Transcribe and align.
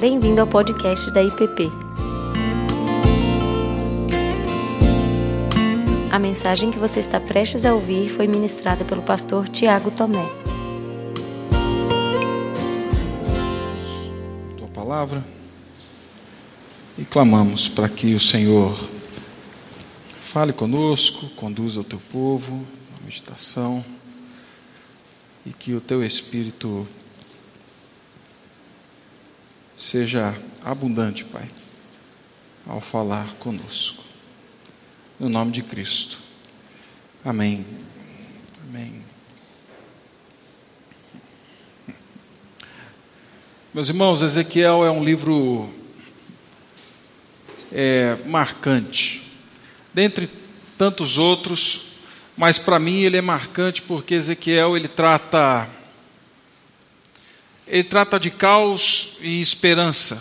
Bem-vindo 0.00 0.40
ao 0.40 0.46
podcast 0.46 1.10
da 1.10 1.22
IPP. 1.22 1.70
A 6.10 6.18
mensagem 6.18 6.70
que 6.70 6.78
você 6.78 7.00
está 7.00 7.20
prestes 7.20 7.66
a 7.66 7.74
ouvir 7.74 8.08
foi 8.08 8.26
ministrada 8.26 8.82
pelo 8.82 9.02
pastor 9.02 9.46
Tiago 9.46 9.90
Tomé. 9.90 10.26
Tua 14.56 14.68
palavra 14.68 15.22
e 16.96 17.04
clamamos 17.04 17.68
para 17.68 17.86
que 17.86 18.14
o 18.14 18.20
Senhor 18.20 18.74
fale 20.18 20.54
conosco, 20.54 21.28
conduza 21.36 21.78
o 21.78 21.84
teu 21.84 22.00
povo 22.10 22.66
na 22.90 23.04
meditação 23.04 23.84
e 25.44 25.50
que 25.50 25.74
o 25.74 25.80
teu 25.80 26.02
Espírito 26.02 26.88
seja 29.80 30.36
abundante, 30.62 31.24
Pai, 31.24 31.48
ao 32.66 32.82
falar 32.82 33.26
conosco. 33.38 34.04
No 35.18 35.30
nome 35.30 35.50
de 35.52 35.62
Cristo. 35.62 36.18
Amém. 37.24 37.64
Amém. 38.68 39.02
Meus 43.72 43.88
irmãos, 43.88 44.20
Ezequiel 44.20 44.84
é 44.84 44.90
um 44.90 45.02
livro 45.02 45.72
é, 47.72 48.18
marcante. 48.26 49.22
Dentre 49.94 50.28
tantos 50.76 51.16
outros, 51.16 51.86
mas 52.36 52.58
para 52.58 52.78
mim 52.78 53.00
ele 53.00 53.16
é 53.16 53.22
marcante 53.22 53.80
porque 53.80 54.14
Ezequiel 54.14 54.76
ele 54.76 54.88
trata 54.88 55.68
ele 57.70 57.84
trata 57.84 58.18
de 58.18 58.32
caos 58.32 59.16
e 59.20 59.40
esperança 59.40 60.20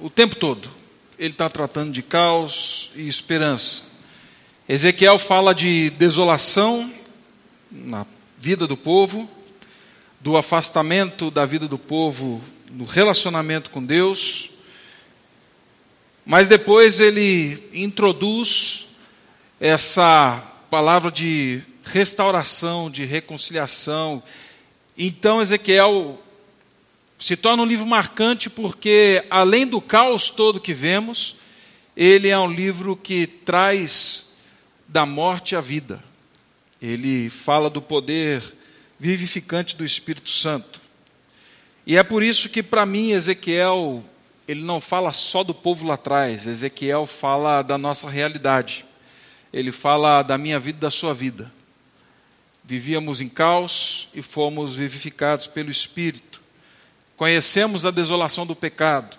o 0.00 0.08
tempo 0.08 0.34
todo. 0.34 0.70
Ele 1.18 1.32
está 1.32 1.46
tratando 1.50 1.92
de 1.92 2.02
caos 2.02 2.90
e 2.96 3.06
esperança. 3.06 3.82
Ezequiel 4.66 5.18
fala 5.18 5.54
de 5.54 5.90
desolação 5.90 6.90
na 7.70 8.06
vida 8.38 8.66
do 8.66 8.78
povo, 8.78 9.28
do 10.20 10.38
afastamento 10.38 11.30
da 11.30 11.44
vida 11.44 11.68
do 11.68 11.78
povo 11.78 12.42
no 12.70 12.86
relacionamento 12.86 13.68
com 13.68 13.84
Deus, 13.84 14.50
mas 16.24 16.48
depois 16.48 16.98
ele 16.98 17.62
introduz 17.74 18.86
essa 19.60 20.42
palavra 20.70 21.10
de 21.10 21.60
restauração, 21.84 22.90
de 22.90 23.04
reconciliação. 23.04 24.22
Então 24.96 25.42
Ezequiel 25.42 26.18
se 27.18 27.36
torna 27.36 27.62
um 27.62 27.66
livro 27.66 27.84
marcante 27.84 28.48
porque, 28.48 29.24
além 29.28 29.66
do 29.66 29.80
caos 29.80 30.30
todo 30.30 30.60
que 30.60 30.72
vemos, 30.72 31.36
ele 31.96 32.28
é 32.28 32.38
um 32.38 32.50
livro 32.50 32.94
que 32.94 33.26
traz 33.26 34.28
da 34.86 35.04
morte 35.04 35.56
à 35.56 35.60
vida. 35.60 36.02
Ele 36.80 37.28
fala 37.28 37.68
do 37.68 37.82
poder 37.82 38.42
vivificante 39.00 39.76
do 39.76 39.84
Espírito 39.84 40.30
Santo. 40.30 40.80
E 41.84 41.96
é 41.96 42.02
por 42.04 42.22
isso 42.22 42.48
que, 42.48 42.62
para 42.62 42.86
mim, 42.86 43.10
Ezequiel, 43.10 44.04
ele 44.46 44.62
não 44.62 44.80
fala 44.80 45.12
só 45.12 45.42
do 45.42 45.54
povo 45.54 45.86
lá 45.86 45.94
atrás, 45.94 46.46
Ezequiel 46.46 47.04
fala 47.04 47.62
da 47.62 47.76
nossa 47.76 48.08
realidade. 48.08 48.84
Ele 49.52 49.72
fala 49.72 50.22
da 50.22 50.38
minha 50.38 50.58
vida 50.58 50.78
e 50.78 50.82
da 50.82 50.90
sua 50.90 51.14
vida. 51.14 51.50
Vivíamos 52.62 53.20
em 53.20 53.28
caos 53.28 54.08
e 54.14 54.20
fomos 54.20 54.74
vivificados 54.76 55.46
pelo 55.46 55.70
Espírito. 55.70 56.27
Conhecemos 57.18 57.84
a 57.84 57.90
desolação 57.90 58.46
do 58.46 58.54
pecado, 58.54 59.18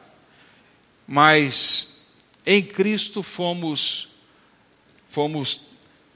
mas 1.06 1.98
em 2.46 2.64
Cristo 2.64 3.22
fomos 3.22 4.08
fomos 5.10 5.64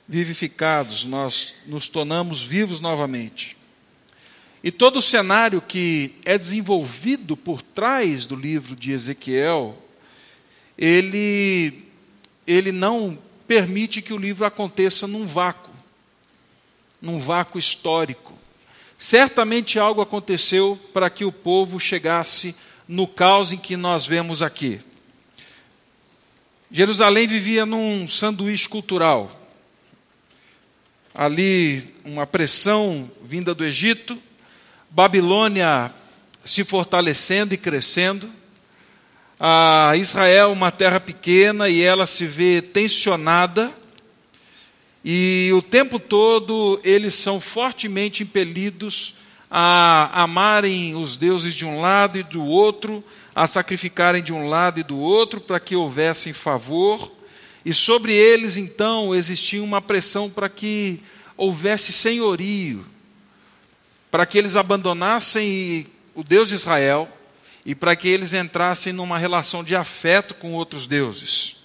vivificados, 0.07 1.03
nós 1.03 1.55
nos 1.65 1.89
tornamos 1.89 2.41
vivos 2.41 2.79
novamente. 2.79 3.57
E 4.63 4.71
todo 4.71 4.99
o 4.99 5.01
cenário 5.01 5.61
que 5.61 6.15
é 6.23 6.37
desenvolvido 6.37 7.35
por 7.35 7.61
trás 7.61 8.25
do 8.25 8.35
livro 8.37 8.77
de 8.77 8.93
Ezequiel, 8.93 9.77
ele 10.77 11.83
ele 12.47 12.71
não 12.71 13.19
permite 13.45 14.01
que 14.01 14.13
o 14.13 14.17
livro 14.17 14.45
aconteça 14.45 15.05
num 15.05 15.27
vácuo, 15.27 15.73
num 17.01 17.19
vácuo 17.19 17.59
histórico. 17.59 18.42
Certamente 19.05 19.77
algo 19.77 19.99
aconteceu 19.99 20.79
para 20.93 21.09
que 21.09 21.25
o 21.25 21.31
povo 21.31 21.77
chegasse 21.77 22.55
no 22.87 23.05
caos 23.05 23.51
em 23.51 23.57
que 23.57 23.75
nós 23.75 24.05
vemos 24.05 24.41
aqui. 24.41 24.79
Jerusalém 26.71 27.27
vivia 27.27 27.65
num 27.65 28.07
sanduíche 28.07 28.69
cultural. 28.69 29.29
Ali, 31.13 31.83
uma 32.05 32.25
pressão 32.25 33.11
vinda 33.21 33.53
do 33.53 33.65
Egito, 33.65 34.17
Babilônia 34.89 35.93
se 36.45 36.63
fortalecendo 36.63 37.53
e 37.53 37.57
crescendo, 37.57 38.31
a 39.37 39.97
Israel, 39.97 40.53
uma 40.53 40.71
terra 40.71 41.01
pequena, 41.01 41.67
e 41.67 41.81
ela 41.81 42.05
se 42.05 42.25
vê 42.25 42.61
tensionada 42.61 43.69
e 45.03 45.51
o 45.53 45.61
tempo 45.61 45.99
todo 45.99 46.79
eles 46.83 47.13
são 47.13 47.41
fortemente 47.41 48.23
impelidos 48.23 49.15
a 49.51 50.23
amarem 50.23 50.95
os 50.95 51.17
deuses 51.17 51.53
de 51.53 51.65
um 51.65 51.81
lado 51.81 52.17
e 52.17 52.23
do 52.23 52.43
outro, 52.43 53.03
a 53.35 53.45
sacrificarem 53.45 54.23
de 54.23 54.31
um 54.31 54.47
lado 54.47 54.79
e 54.79 54.83
do 54.83 54.97
outro 54.97 55.41
para 55.41 55.59
que 55.59 55.75
houvessem 55.75 56.31
favor. 56.33 57.11
E 57.65 57.73
sobre 57.73 58.13
eles 58.13 58.57
então 58.57 59.13
existia 59.13 59.61
uma 59.61 59.81
pressão 59.81 60.29
para 60.29 60.49
que 60.49 60.99
houvesse 61.35 61.91
senhorio, 61.91 62.85
para 64.09 64.25
que 64.25 64.37
eles 64.37 64.55
abandonassem 64.55 65.87
o 66.15 66.23
Deus 66.23 66.49
de 66.49 66.55
Israel 66.55 67.07
e 67.65 67.75
para 67.75 67.95
que 67.95 68.07
eles 68.07 68.33
entrassem 68.33 68.93
numa 68.93 69.17
relação 69.17 69.63
de 69.63 69.75
afeto 69.75 70.33
com 70.33 70.53
outros 70.53 70.87
deuses. 70.87 71.62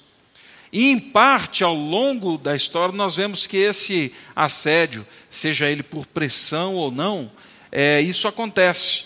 E, 0.72 0.90
em 0.90 0.98
parte, 0.98 1.64
ao 1.64 1.74
longo 1.74 2.36
da 2.36 2.54
história, 2.54 2.94
nós 2.94 3.16
vemos 3.16 3.46
que 3.46 3.56
esse 3.56 4.12
assédio, 4.36 5.06
seja 5.30 5.70
ele 5.70 5.82
por 5.82 6.06
pressão 6.06 6.74
ou 6.74 6.90
não, 6.90 7.30
é, 7.72 8.00
isso 8.00 8.28
acontece. 8.28 9.04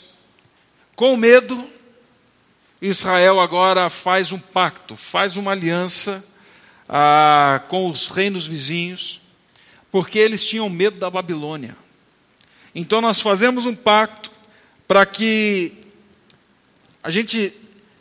Com 0.97 1.17
medo, 1.17 1.69
Israel 2.81 3.41
agora 3.41 3.89
faz 3.89 4.33
um 4.33 4.39
pacto, 4.39 4.97
faz 4.97 5.37
uma 5.37 5.53
aliança 5.53 6.25
ah, 6.89 7.62
com 7.69 7.89
os 7.89 8.09
reinos 8.09 8.47
vizinhos, 8.47 9.21
porque 9.91 10.19
eles 10.19 10.45
tinham 10.45 10.69
medo 10.69 10.99
da 10.99 11.09
Babilônia. 11.09 11.77
Então, 12.75 13.01
nós 13.01 13.21
fazemos 13.21 13.67
um 13.67 13.75
pacto 13.75 14.33
para 14.89 15.06
que 15.06 15.75
a 17.03 17.11
gente 17.11 17.53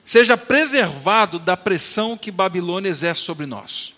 seja 0.05 0.37
preservado 0.37 1.39
da 1.39 1.55
pressão 1.55 2.17
que 2.17 2.31
Babilônia 2.31 2.89
exerce 2.89 3.21
sobre 3.21 3.45
nós. 3.45 3.93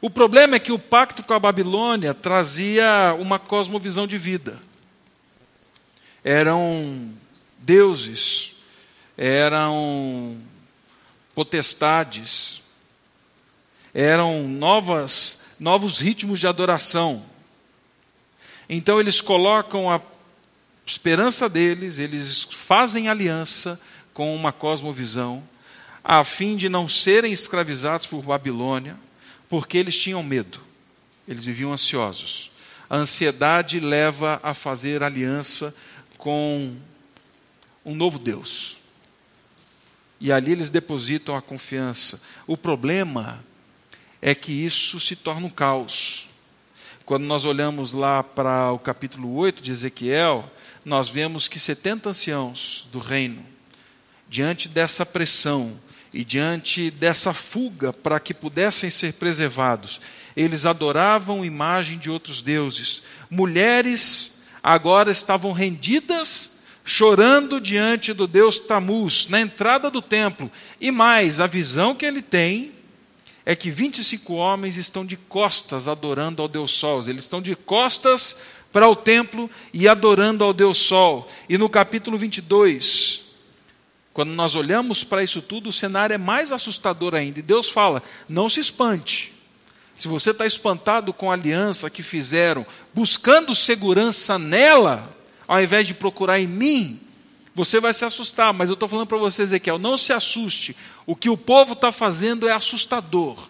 O 0.00 0.08
problema 0.08 0.56
é 0.56 0.60
que 0.60 0.72
o 0.72 0.78
pacto 0.78 1.22
com 1.22 1.34
a 1.34 1.38
Babilônia 1.38 2.14
trazia 2.14 3.14
uma 3.18 3.38
cosmovisão 3.38 4.06
de 4.06 4.16
vida. 4.16 4.58
Eram 6.24 7.14
deuses, 7.58 8.52
eram 9.16 10.38
potestades, 11.34 12.62
eram 13.92 14.48
novas, 14.48 15.42
novos 15.58 15.98
ritmos 15.98 16.40
de 16.40 16.46
adoração. 16.46 17.24
Então 18.68 18.98
eles 18.98 19.20
colocam 19.20 19.90
a 19.90 20.00
esperança 20.86 21.48
deles, 21.48 21.98
eles 21.98 22.44
fazem 22.44 23.08
aliança 23.08 23.78
com 24.20 24.36
uma 24.36 24.52
cosmovisão, 24.52 25.42
a 26.04 26.22
fim 26.22 26.54
de 26.54 26.68
não 26.68 26.86
serem 26.86 27.32
escravizados 27.32 28.06
por 28.06 28.20
Babilônia, 28.20 28.94
porque 29.48 29.78
eles 29.78 29.98
tinham 29.98 30.22
medo, 30.22 30.60
eles 31.26 31.46
viviam 31.46 31.72
ansiosos. 31.72 32.50
A 32.90 32.98
ansiedade 32.98 33.80
leva 33.80 34.38
a 34.42 34.52
fazer 34.52 35.02
aliança 35.02 35.74
com 36.18 36.76
um 37.82 37.94
novo 37.94 38.18
Deus. 38.18 38.76
E 40.20 40.30
ali 40.30 40.52
eles 40.52 40.68
depositam 40.68 41.34
a 41.34 41.40
confiança. 41.40 42.20
O 42.46 42.58
problema 42.58 43.42
é 44.20 44.34
que 44.34 44.52
isso 44.52 45.00
se 45.00 45.16
torna 45.16 45.46
um 45.46 45.50
caos. 45.50 46.26
Quando 47.06 47.24
nós 47.24 47.46
olhamos 47.46 47.94
lá 47.94 48.22
para 48.22 48.70
o 48.70 48.78
capítulo 48.78 49.34
8 49.34 49.62
de 49.62 49.70
Ezequiel, 49.70 50.44
nós 50.84 51.08
vemos 51.08 51.48
que 51.48 51.58
70 51.58 52.10
anciãos 52.10 52.86
do 52.92 52.98
reino 52.98 53.58
diante 54.30 54.68
dessa 54.68 55.04
pressão 55.04 55.76
e 56.14 56.24
diante 56.24 56.88
dessa 56.92 57.34
fuga 57.34 57.92
para 57.92 58.20
que 58.20 58.32
pudessem 58.32 58.88
ser 58.88 59.14
preservados, 59.14 60.00
eles 60.36 60.64
adoravam 60.64 61.44
imagem 61.44 61.98
de 61.98 62.08
outros 62.08 62.40
deuses. 62.40 63.02
Mulheres 63.28 64.42
agora 64.62 65.10
estavam 65.10 65.50
rendidas 65.50 66.52
chorando 66.84 67.60
diante 67.60 68.12
do 68.12 68.26
Deus 68.26 68.58
Tamuz, 68.60 69.28
na 69.28 69.40
entrada 69.40 69.90
do 69.90 70.00
templo. 70.00 70.50
E 70.80 70.92
mais, 70.92 71.40
a 71.40 71.46
visão 71.48 71.94
que 71.94 72.06
ele 72.06 72.22
tem 72.22 72.72
é 73.44 73.56
que 73.56 73.70
25 73.70 74.32
homens 74.34 74.76
estão 74.76 75.04
de 75.04 75.16
costas 75.16 75.88
adorando 75.88 76.40
ao 76.40 76.48
Deus 76.48 76.70
Sol. 76.70 77.00
Eles 77.08 77.22
estão 77.22 77.42
de 77.42 77.56
costas 77.56 78.36
para 78.72 78.88
o 78.88 78.94
templo 78.94 79.50
e 79.74 79.88
adorando 79.88 80.44
ao 80.44 80.52
Deus 80.52 80.78
Sol. 80.78 81.28
E 81.48 81.58
no 81.58 81.68
capítulo 81.68 82.16
22, 82.16 83.29
quando 84.20 84.34
nós 84.34 84.54
olhamos 84.54 85.02
para 85.02 85.24
isso 85.24 85.40
tudo, 85.40 85.70
o 85.70 85.72
cenário 85.72 86.12
é 86.12 86.18
mais 86.18 86.52
assustador 86.52 87.14
ainda. 87.14 87.38
E 87.38 87.42
Deus 87.42 87.70
fala: 87.70 88.02
não 88.28 88.50
se 88.50 88.60
espante. 88.60 89.32
Se 89.98 90.06
você 90.08 90.32
está 90.32 90.44
espantado 90.44 91.10
com 91.14 91.30
a 91.30 91.32
aliança 91.32 91.88
que 91.88 92.02
fizeram, 92.02 92.66
buscando 92.92 93.54
segurança 93.54 94.38
nela, 94.38 95.10
ao 95.48 95.62
invés 95.62 95.86
de 95.86 95.94
procurar 95.94 96.38
em 96.38 96.46
mim, 96.46 97.00
você 97.54 97.80
vai 97.80 97.94
se 97.94 98.04
assustar. 98.04 98.52
Mas 98.52 98.68
eu 98.68 98.74
estou 98.74 98.90
falando 98.90 99.06
para 99.06 99.16
você, 99.16 99.40
Ezequiel, 99.40 99.78
não 99.78 99.96
se 99.96 100.12
assuste. 100.12 100.76
O 101.06 101.16
que 101.16 101.30
o 101.30 101.36
povo 101.38 101.72
está 101.72 101.90
fazendo 101.90 102.46
é 102.46 102.52
assustador. 102.52 103.48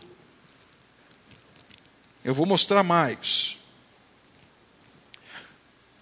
Eu 2.25 2.33
vou 2.33 2.47
mostrar 2.47 2.85
mais. 2.85 3.57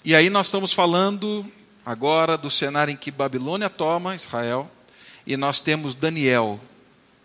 E 0.05 0.15
aí 0.15 0.29
nós 0.29 0.49
estamos 0.49 0.75
falando 0.75 1.51
agora 1.89 2.37
do 2.37 2.51
cenário 2.51 2.93
em 2.93 2.97
que 2.99 3.11
Babilônia 3.11 3.71
toma 3.71 4.15
Israel, 4.15 4.71
e 5.27 5.39
nós 5.39 5.59
temos 5.59 5.95
Daniel 5.95 6.61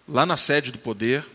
lá 0.07 0.25
na 0.25 0.37
sede 0.37 0.71
do 0.71 0.79
poder, 0.79 1.27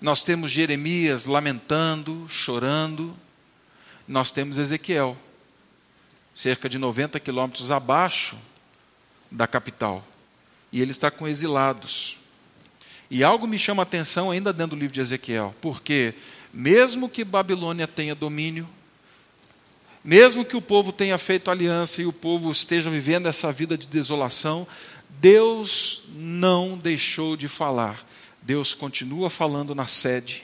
nós 0.00 0.22
temos 0.22 0.52
Jeremias 0.52 1.26
lamentando, 1.26 2.24
chorando, 2.28 3.16
nós 4.06 4.30
temos 4.30 4.58
Ezequiel, 4.58 5.16
cerca 6.36 6.68
de 6.68 6.78
90 6.78 7.18
quilômetros 7.18 7.72
abaixo 7.72 8.38
da 9.28 9.48
capital, 9.48 10.06
e 10.70 10.80
ele 10.80 10.92
está 10.92 11.10
com 11.10 11.26
exilados. 11.26 12.16
E 13.10 13.24
algo 13.24 13.44
me 13.44 13.58
chama 13.58 13.82
a 13.82 13.86
atenção 13.86 14.30
ainda 14.30 14.52
dentro 14.52 14.76
do 14.76 14.80
livro 14.80 14.94
de 14.94 15.00
Ezequiel, 15.00 15.52
porque 15.60 16.14
mesmo 16.52 17.08
que 17.08 17.24
Babilônia 17.24 17.88
tenha 17.88 18.14
domínio, 18.14 18.68
mesmo 20.04 20.44
que 20.44 20.56
o 20.56 20.60
povo 20.60 20.92
tenha 20.92 21.16
feito 21.16 21.50
aliança 21.50 22.02
e 22.02 22.06
o 22.06 22.12
povo 22.12 22.52
esteja 22.52 22.90
vivendo 22.90 23.26
essa 23.26 23.50
vida 23.50 23.78
de 23.78 23.88
desolação, 23.88 24.66
Deus 25.08 26.02
não 26.14 26.76
deixou 26.76 27.36
de 27.36 27.48
falar. 27.48 28.06
Deus 28.42 28.74
continua 28.74 29.30
falando 29.30 29.74
na 29.74 29.86
sede 29.86 30.42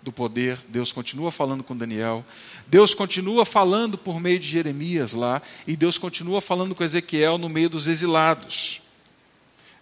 do 0.00 0.12
poder, 0.12 0.58
Deus 0.68 0.92
continua 0.92 1.32
falando 1.32 1.64
com 1.64 1.76
Daniel, 1.76 2.24
Deus 2.68 2.94
continua 2.94 3.44
falando 3.44 3.98
por 3.98 4.20
meio 4.20 4.38
de 4.38 4.46
Jeremias 4.46 5.14
lá, 5.14 5.42
e 5.66 5.74
Deus 5.74 5.98
continua 5.98 6.40
falando 6.40 6.74
com 6.74 6.84
Ezequiel 6.84 7.38
no 7.38 7.48
meio 7.48 7.70
dos 7.70 7.88
exilados. 7.88 8.80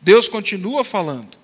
Deus 0.00 0.28
continua 0.28 0.82
falando. 0.82 1.36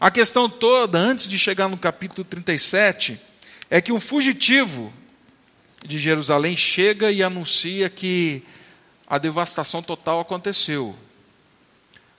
A 0.00 0.10
questão 0.10 0.48
toda, 0.48 0.98
antes 0.98 1.28
de 1.28 1.38
chegar 1.38 1.68
no 1.68 1.76
capítulo 1.76 2.24
37, 2.24 3.20
é 3.70 3.80
que 3.80 3.92
um 3.92 4.00
fugitivo 4.00 4.92
de 5.84 5.98
Jerusalém 5.98 6.56
chega 6.56 7.12
e 7.12 7.22
anuncia 7.22 7.90
que 7.90 8.42
a 9.06 9.18
devastação 9.18 9.82
total 9.82 10.20
aconteceu. 10.20 10.96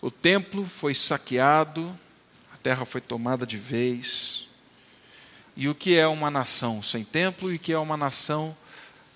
O 0.01 0.11
templo 0.11 0.65
foi 0.65 0.93
saqueado, 0.93 1.97
a 2.53 2.57
terra 2.57 2.85
foi 2.85 3.01
tomada 3.01 3.45
de 3.45 3.57
vez. 3.57 4.47
E 5.57 5.67
o 5.67 5.73
que 5.73 5.97
é 5.97 6.07
uma 6.07 6.29
nação 6.29 6.83
sem 6.83 7.03
templo 7.03 7.51
e 7.51 7.55
o 7.55 7.59
que 7.59 7.73
é 7.73 7.79
uma 7.79 7.97
nação 7.97 8.55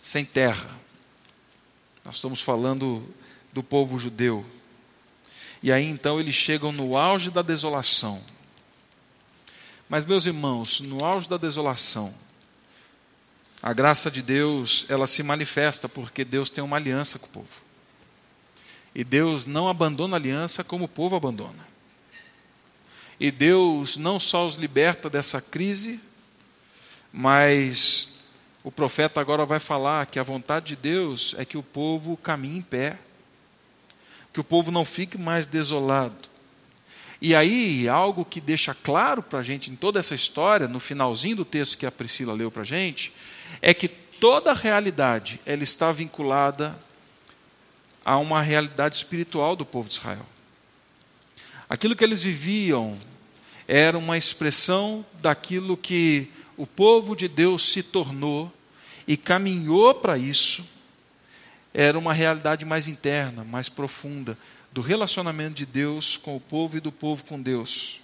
sem 0.01 0.25
terra? 0.25 0.69
Nós 2.03 2.15
estamos 2.15 2.41
falando 2.41 3.07
do 3.53 3.61
povo 3.61 3.99
judeu. 3.99 4.45
E 5.61 5.71
aí 5.71 5.85
então 5.85 6.19
eles 6.19 6.33
chegam 6.33 6.71
no 6.71 6.97
auge 6.97 7.29
da 7.29 7.41
desolação. 7.41 8.23
Mas, 9.89 10.05
meus 10.05 10.27
irmãos, 10.27 10.79
no 10.81 11.03
auge 11.03 11.27
da 11.27 11.35
desolação, 11.35 12.13
a 13.61 13.73
graça 13.73 14.11
de 14.11 14.21
Deus, 14.21 14.85
ela 14.87 15.07
se 15.07 15.23
manifesta 15.23 15.89
porque 15.89 16.23
Deus 16.23 16.51
tem 16.51 16.63
uma 16.63 16.77
aliança 16.77 17.17
com 17.17 17.25
o 17.25 17.29
povo. 17.29 17.69
E 18.93 19.03
Deus 19.03 19.47
não 19.47 19.67
abandona 19.67 20.15
a 20.15 20.19
aliança 20.19 20.63
como 20.63 20.85
o 20.85 20.87
povo 20.87 21.15
abandona. 21.15 21.67
E 23.19 23.31
Deus 23.31 23.97
não 23.97 24.19
só 24.19 24.45
os 24.47 24.55
liberta 24.55 25.09
dessa 25.09 25.41
crise, 25.41 25.99
mas 27.11 28.19
o 28.63 28.71
profeta 28.71 29.19
agora 29.19 29.43
vai 29.43 29.59
falar 29.59 30.05
que 30.05 30.19
a 30.19 30.23
vontade 30.23 30.67
de 30.67 30.75
Deus 30.75 31.33
é 31.37 31.43
que 31.43 31.57
o 31.57 31.63
povo 31.63 32.15
caminhe 32.15 32.59
em 32.59 32.61
pé, 32.61 32.97
que 34.31 34.39
o 34.39 34.43
povo 34.43 34.69
não 34.69 34.85
fique 34.85 35.17
mais 35.17 35.47
desolado. 35.47 36.28
E 37.21 37.35
aí, 37.35 37.89
algo 37.89 38.23
que 38.23 38.39
deixa 38.39 38.73
claro 38.73 39.21
para 39.21 39.39
a 39.39 39.43
gente 39.43 39.69
em 39.69 39.75
toda 39.75 39.99
essa 39.99 40.15
história, 40.15 40.67
no 40.67 40.79
finalzinho 40.79 41.37
do 41.37 41.45
texto 41.45 41.77
que 41.77 41.85
a 41.85 41.91
Priscila 41.91 42.33
leu 42.33 42.49
para 42.49 42.61
a 42.61 42.65
gente, 42.65 43.11
é 43.61 43.73
que 43.73 43.87
toda 43.87 44.51
a 44.51 44.55
realidade 44.55 45.39
ela 45.45 45.63
está 45.63 45.91
vinculada 45.91 46.77
a 48.05 48.17
uma 48.17 48.41
realidade 48.41 48.95
espiritual 48.95 49.55
do 49.55 49.65
povo 49.65 49.89
de 49.89 49.95
Israel. 49.95 50.25
Aquilo 51.69 51.95
que 51.95 52.03
eles 52.03 52.23
viviam 52.23 52.97
era 53.67 53.97
uma 53.97 54.17
expressão 54.17 55.05
daquilo 55.21 55.77
que 55.77 56.31
o 56.57 56.65
povo 56.65 57.15
de 57.15 57.27
Deus 57.27 57.71
se 57.71 57.83
tornou 57.83 58.51
e 59.07 59.15
caminhou 59.15 59.93
para 59.93 60.17
isso. 60.17 60.65
Era 61.73 61.99
uma 61.99 62.13
realidade 62.13 62.65
mais 62.65 62.87
interna, 62.87 63.43
mais 63.43 63.69
profunda, 63.69 64.37
do 64.71 64.81
relacionamento 64.81 65.55
de 65.55 65.65
Deus 65.65 66.17
com 66.17 66.35
o 66.35 66.39
povo 66.39 66.77
e 66.77 66.79
do 66.79 66.91
povo 66.91 67.23
com 67.23 67.41
Deus. 67.41 67.99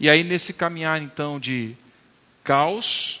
E 0.00 0.08
aí, 0.08 0.22
nesse 0.22 0.52
caminhar, 0.52 1.00
então, 1.02 1.38
de 1.38 1.76
caos, 2.44 3.20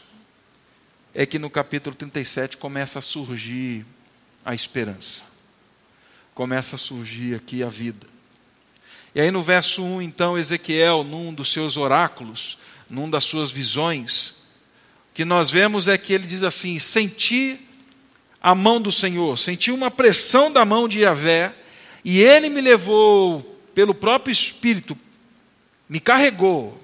é 1.14 1.26
que 1.26 1.38
no 1.38 1.50
capítulo 1.50 1.94
37 1.94 2.56
começa 2.56 2.98
a 2.98 3.02
surgir 3.02 3.84
a 4.44 4.54
esperança. 4.54 5.24
Começa 6.34 6.76
a 6.76 6.78
surgir 6.78 7.34
aqui 7.34 7.62
a 7.62 7.68
vida. 7.68 8.06
E 9.14 9.20
aí 9.20 9.30
no 9.30 9.42
verso 9.42 9.82
1, 9.82 10.02
então, 10.02 10.38
Ezequiel, 10.38 11.02
num 11.02 11.34
dos 11.34 11.52
seus 11.52 11.76
oráculos, 11.76 12.58
num 12.88 13.10
das 13.10 13.24
suas 13.24 13.50
visões, 13.50 14.36
o 15.10 15.14
que 15.14 15.24
nós 15.24 15.50
vemos 15.50 15.88
é 15.88 15.98
que 15.98 16.12
ele 16.12 16.26
diz 16.26 16.42
assim: 16.42 16.78
Senti 16.78 17.58
a 18.40 18.54
mão 18.54 18.80
do 18.80 18.92
Senhor, 18.92 19.36
senti 19.36 19.72
uma 19.72 19.90
pressão 19.90 20.52
da 20.52 20.64
mão 20.64 20.86
de 20.86 21.00
Yahvé, 21.00 21.52
e 22.04 22.20
ele 22.22 22.48
me 22.48 22.60
levou 22.60 23.42
pelo 23.74 23.94
próprio 23.94 24.32
Espírito, 24.32 24.96
me 25.88 26.00
carregou 26.00 26.80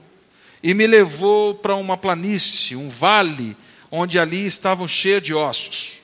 e 0.63 0.73
me 0.75 0.87
levou 0.87 1.55
para 1.55 1.77
uma 1.77 1.97
planície, 1.97 2.77
um 2.77 2.89
vale, 2.89 3.57
onde 3.91 4.19
ali 4.19 4.47
estavam 4.47 4.89
cheios 4.89 5.23
de 5.23 5.35
ossos. 5.35 5.99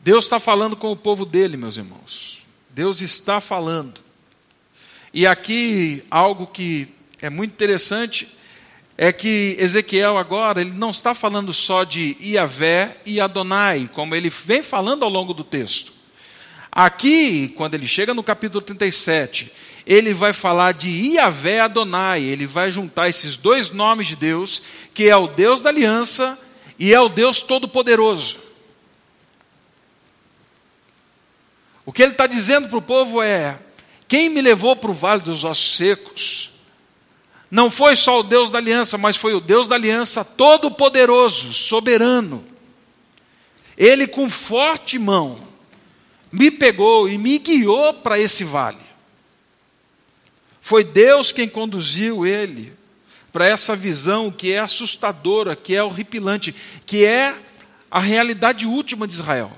Deus 0.00 0.24
está 0.24 0.38
falando 0.38 0.76
com 0.76 0.92
o 0.92 0.96
povo 0.96 1.24
dele, 1.24 1.56
meus 1.56 1.76
irmãos. 1.76 2.44
Deus 2.70 3.00
está 3.00 3.40
falando. 3.40 4.02
E 5.14 5.26
aqui 5.26 6.02
algo 6.10 6.46
que 6.46 6.88
é 7.22 7.30
muito 7.30 7.52
interessante 7.52 8.28
é 8.96 9.12
que 9.12 9.56
Ezequiel 9.58 10.16
agora 10.16 10.60
ele 10.60 10.70
não 10.70 10.90
está 10.90 11.14
falando 11.14 11.52
só 11.52 11.82
de 11.84 12.16
Iavé 12.20 12.96
e 13.04 13.20
Adonai, 13.20 13.90
como 13.92 14.14
ele 14.14 14.30
vem 14.30 14.62
falando 14.62 15.04
ao 15.04 15.10
longo 15.10 15.34
do 15.34 15.42
texto. 15.42 15.92
Aqui, 16.70 17.48
quando 17.56 17.74
ele 17.74 17.86
chega 17.86 18.14
no 18.14 18.22
capítulo 18.22 18.60
37, 18.60 19.50
ele 19.86 20.14
vai 20.14 20.32
falar 20.32 20.72
de 20.72 20.88
Iavé 20.88 21.60
Adonai, 21.60 22.22
ele 22.22 22.46
vai 22.46 22.70
juntar 22.70 23.08
esses 23.08 23.36
dois 23.36 23.70
nomes 23.70 24.06
de 24.06 24.16
Deus, 24.16 24.62
que 24.92 25.08
é 25.08 25.16
o 25.16 25.26
Deus 25.26 25.60
da 25.60 25.70
aliança 25.70 26.38
e 26.78 26.92
é 26.94 27.00
o 27.00 27.08
Deus 27.08 27.42
Todo-Poderoso. 27.42 28.38
O 31.84 31.92
que 31.92 32.02
ele 32.02 32.12
está 32.12 32.26
dizendo 32.26 32.68
para 32.68 32.78
o 32.78 32.82
povo 32.82 33.20
é: 33.20 33.58
quem 34.08 34.30
me 34.30 34.40
levou 34.40 34.74
para 34.74 34.90
o 34.90 34.94
vale 34.94 35.20
dos 35.20 35.44
ossos 35.44 35.76
secos 35.76 36.53
não 37.50 37.70
foi 37.70 37.94
só 37.94 38.20
o 38.20 38.22
Deus 38.22 38.50
da 38.50 38.58
aliança, 38.58 38.98
mas 38.98 39.16
foi 39.16 39.34
o 39.34 39.40
Deus 39.40 39.68
da 39.68 39.74
aliança 39.74 40.24
todo-poderoso, 40.24 41.52
soberano. 41.52 42.44
Ele, 43.76 44.06
com 44.06 44.28
forte 44.28 44.98
mão, 44.98 45.38
me 46.32 46.50
pegou 46.50 47.08
e 47.08 47.16
me 47.16 47.38
guiou 47.38 47.94
para 47.94 48.18
esse 48.18 48.42
vale. 48.44 48.78
Foi 50.60 50.82
Deus 50.82 51.30
quem 51.30 51.48
conduziu 51.48 52.26
ele 52.26 52.72
para 53.30 53.46
essa 53.46 53.76
visão 53.76 54.30
que 54.30 54.52
é 54.52 54.60
assustadora, 54.60 55.54
que 55.54 55.74
é 55.74 55.82
horripilante, 55.82 56.54
que 56.86 57.04
é 57.04 57.36
a 57.90 58.00
realidade 58.00 58.66
última 58.66 59.06
de 59.06 59.12
Israel. 59.12 59.52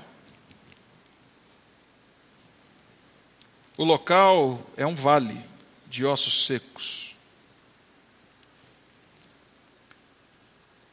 O 3.77 3.83
local 3.83 4.59
é 4.75 4.85
um 4.85 4.95
vale 4.95 5.39
de 5.87 6.03
ossos 6.03 6.45
secos. 6.45 7.06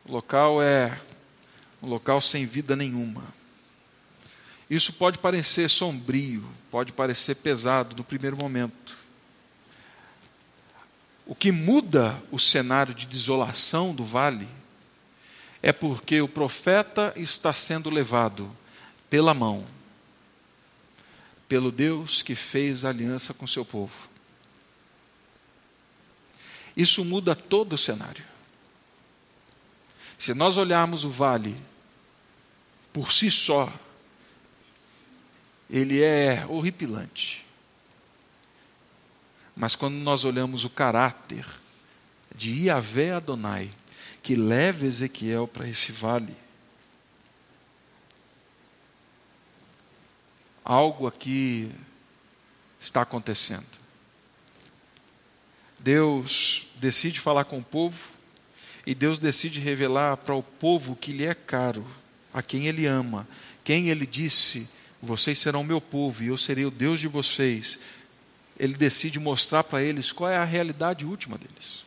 O 0.06 0.12
local 0.12 0.62
é 0.62 1.00
um 1.82 1.88
local 1.88 2.20
sem 2.20 2.44
vida 2.44 2.76
nenhuma. 2.76 3.24
Isso 4.68 4.92
pode 4.92 5.18
parecer 5.18 5.68
sombrio, 5.70 6.44
pode 6.70 6.92
parecer 6.92 7.36
pesado 7.36 7.96
no 7.96 8.04
primeiro 8.04 8.36
momento. 8.36 8.96
O 11.26 11.34
que 11.34 11.50
muda 11.50 12.20
o 12.30 12.38
cenário 12.38 12.94
de 12.94 13.06
desolação 13.06 13.94
do 13.94 14.04
vale 14.04 14.48
é 15.62 15.72
porque 15.72 16.20
o 16.20 16.28
profeta 16.28 17.12
está 17.16 17.52
sendo 17.54 17.88
levado 17.88 18.54
pela 19.08 19.32
mão, 19.32 19.66
pelo 21.48 21.72
Deus 21.72 22.20
que 22.20 22.34
fez 22.34 22.84
aliança 22.84 23.32
com 23.32 23.46
seu 23.46 23.64
povo. 23.64 24.08
Isso 26.76 27.04
muda 27.04 27.34
todo 27.34 27.74
o 27.74 27.78
cenário. 27.78 28.33
Se 30.18 30.32
nós 30.34 30.56
olharmos 30.56 31.04
o 31.04 31.10
vale 31.10 31.56
por 32.92 33.12
si 33.12 33.30
só, 33.30 33.72
ele 35.68 36.02
é 36.02 36.46
horripilante. 36.48 37.44
Mas 39.56 39.74
quando 39.74 39.94
nós 39.94 40.24
olhamos 40.24 40.64
o 40.64 40.70
caráter 40.70 41.46
de 42.34 42.50
Iavé 42.50 43.12
Adonai, 43.12 43.70
que 44.22 44.34
leva 44.34 44.86
Ezequiel 44.86 45.46
para 45.46 45.68
esse 45.68 45.92
vale, 45.92 46.36
algo 50.64 51.06
aqui 51.06 51.70
está 52.80 53.02
acontecendo. 53.02 53.66
Deus 55.78 56.66
decide 56.76 57.20
falar 57.20 57.44
com 57.44 57.58
o 57.58 57.64
povo 57.64 58.13
e 58.86 58.94
Deus 58.94 59.18
decide 59.18 59.60
revelar 59.60 60.16
para 60.18 60.34
o 60.34 60.42
povo 60.42 60.94
que 60.94 61.12
lhe 61.12 61.24
é 61.24 61.34
caro, 61.34 61.86
a 62.32 62.42
quem 62.42 62.66
ele 62.66 62.86
ama, 62.86 63.26
quem 63.62 63.88
ele 63.88 64.06
disse: 64.06 64.68
Vocês 65.02 65.38
serão 65.38 65.64
meu 65.64 65.80
povo 65.80 66.22
e 66.22 66.28
eu 66.28 66.36
serei 66.36 66.64
o 66.64 66.70
Deus 66.70 67.00
de 67.00 67.08
vocês. 67.08 67.78
Ele 68.58 68.74
decide 68.74 69.18
mostrar 69.18 69.64
para 69.64 69.82
eles 69.82 70.12
qual 70.12 70.30
é 70.30 70.36
a 70.36 70.44
realidade 70.44 71.04
última 71.04 71.38
deles. 71.38 71.84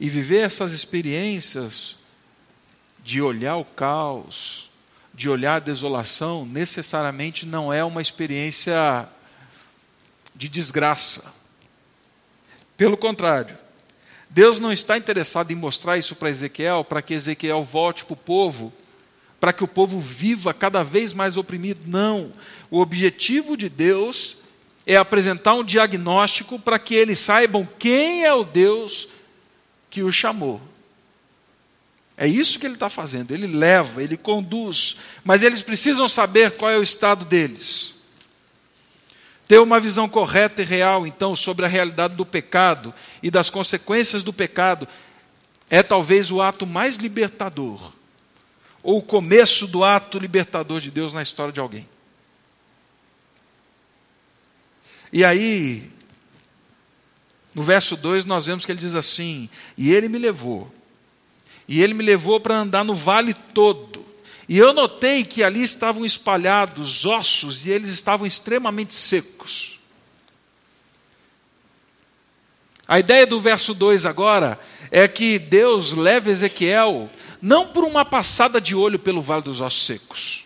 E 0.00 0.08
viver 0.08 0.38
essas 0.38 0.72
experiências 0.72 1.96
de 3.04 3.20
olhar 3.20 3.56
o 3.56 3.64
caos, 3.64 4.70
de 5.12 5.28
olhar 5.28 5.56
a 5.56 5.60
desolação, 5.60 6.46
necessariamente 6.46 7.44
não 7.44 7.72
é 7.72 7.84
uma 7.84 8.00
experiência 8.00 9.08
de 10.34 10.48
desgraça. 10.48 11.32
Pelo 12.76 12.96
contrário, 12.96 13.58
Deus 14.30 14.60
não 14.60 14.72
está 14.72 14.96
interessado 14.96 15.50
em 15.50 15.56
mostrar 15.56 15.98
isso 15.98 16.14
para 16.14 16.30
Ezequiel, 16.30 16.84
para 16.84 17.02
que 17.02 17.14
Ezequiel 17.14 17.62
volte 17.62 18.04
para 18.04 18.12
o 18.12 18.16
povo, 18.16 18.72
para 19.40 19.52
que 19.52 19.64
o 19.64 19.68
povo 19.68 19.98
viva 19.98 20.52
cada 20.52 20.82
vez 20.82 21.12
mais 21.12 21.36
oprimido. 21.36 21.80
Não. 21.86 22.32
O 22.70 22.80
objetivo 22.80 23.56
de 23.56 23.68
Deus 23.68 24.38
é 24.86 24.96
apresentar 24.96 25.54
um 25.54 25.64
diagnóstico 25.64 26.58
para 26.58 26.78
que 26.78 26.94
eles 26.94 27.18
saibam 27.18 27.68
quem 27.78 28.24
é 28.24 28.32
o 28.32 28.44
Deus 28.44 29.08
que 29.90 30.02
o 30.02 30.12
chamou. 30.12 30.60
É 32.16 32.26
isso 32.26 32.58
que 32.58 32.66
ele 32.66 32.74
está 32.74 32.88
fazendo. 32.90 33.32
Ele 33.32 33.46
leva, 33.46 34.02
ele 34.02 34.16
conduz, 34.16 34.96
mas 35.24 35.42
eles 35.42 35.62
precisam 35.62 36.08
saber 36.08 36.50
qual 36.52 36.70
é 36.70 36.76
o 36.76 36.82
estado 36.82 37.24
deles. 37.24 37.94
Ter 39.48 39.58
uma 39.58 39.80
visão 39.80 40.06
correta 40.06 40.60
e 40.60 40.64
real, 40.64 41.06
então, 41.06 41.34
sobre 41.34 41.64
a 41.64 41.68
realidade 41.68 42.14
do 42.14 42.26
pecado 42.26 42.92
e 43.22 43.30
das 43.30 43.48
consequências 43.48 44.22
do 44.22 44.30
pecado 44.30 44.86
é 45.70 45.82
talvez 45.82 46.30
o 46.30 46.42
ato 46.42 46.66
mais 46.66 46.96
libertador, 46.96 47.94
ou 48.82 48.98
o 48.98 49.02
começo 49.02 49.66
do 49.66 49.82
ato 49.82 50.18
libertador 50.18 50.80
de 50.80 50.90
Deus 50.90 51.14
na 51.14 51.22
história 51.22 51.52
de 51.52 51.60
alguém. 51.60 51.88
E 55.10 55.24
aí, 55.24 55.90
no 57.54 57.62
verso 57.62 57.96
2, 57.96 58.26
nós 58.26 58.44
vemos 58.44 58.66
que 58.66 58.72
ele 58.72 58.80
diz 58.80 58.94
assim: 58.94 59.48
E 59.78 59.92
ele 59.94 60.08
me 60.08 60.18
levou, 60.18 60.70
e 61.66 61.82
ele 61.82 61.94
me 61.94 62.04
levou 62.04 62.38
para 62.38 62.58
andar 62.58 62.84
no 62.84 62.94
vale 62.94 63.32
todo, 63.32 64.04
e 64.48 64.56
eu 64.56 64.72
notei 64.72 65.24
que 65.24 65.42
ali 65.42 65.62
estavam 65.62 66.06
espalhados 66.06 67.04
ossos 67.04 67.66
e 67.66 67.70
eles 67.70 67.90
estavam 67.90 68.26
extremamente 68.26 68.94
secos. 68.94 69.78
A 72.86 72.98
ideia 72.98 73.26
do 73.26 73.38
verso 73.38 73.74
2 73.74 74.06
agora 74.06 74.58
é 74.90 75.06
que 75.06 75.38
Deus 75.38 75.92
leva 75.92 76.30
Ezequiel 76.30 77.10
não 77.42 77.68
por 77.68 77.84
uma 77.84 78.04
passada 78.04 78.58
de 78.58 78.74
olho 78.74 78.98
pelo 78.98 79.20
vale 79.20 79.42
dos 79.42 79.60
ossos 79.60 79.84
secos. 79.84 80.44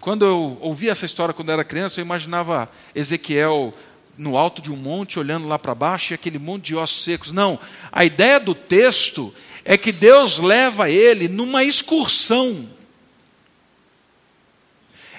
Quando 0.00 0.24
eu 0.24 0.58
ouvi 0.60 0.88
essa 0.88 1.06
história 1.06 1.32
quando 1.32 1.52
era 1.52 1.64
criança, 1.64 2.00
eu 2.00 2.04
imaginava 2.04 2.68
Ezequiel 2.94 3.72
no 4.18 4.36
alto 4.36 4.62
de 4.62 4.72
um 4.72 4.76
monte, 4.76 5.18
olhando 5.18 5.46
lá 5.46 5.58
para 5.58 5.74
baixo, 5.74 6.12
e 6.12 6.14
aquele 6.14 6.38
monte 6.38 6.66
de 6.66 6.76
ossos 6.76 7.04
secos. 7.04 7.32
Não, 7.32 7.58
a 7.92 8.04
ideia 8.04 8.40
do 8.40 8.54
texto 8.54 9.32
é 9.66 9.76
que 9.76 9.90
Deus 9.90 10.38
leva 10.38 10.88
ele 10.88 11.26
numa 11.26 11.64
excursão. 11.64 12.68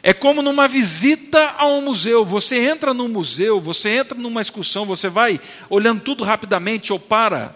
É 0.02 0.14
como 0.14 0.42
numa 0.42 0.70
visita 0.70 1.54
a 1.58 1.68
um 1.68 1.82
museu. 1.82 2.24
Você 2.24 2.56
entra 2.56 2.94
num 2.94 3.10
museu, 3.10 3.60
você 3.60 3.90
entra 3.90 4.18
numa 4.18 4.42
excursão, 4.42 4.86
você 4.86 5.10
vai 5.10 5.38
olhando 5.70 6.00
tudo 6.00 6.24
rapidamente 6.24 6.94
ou 6.94 7.00
para 7.00 7.54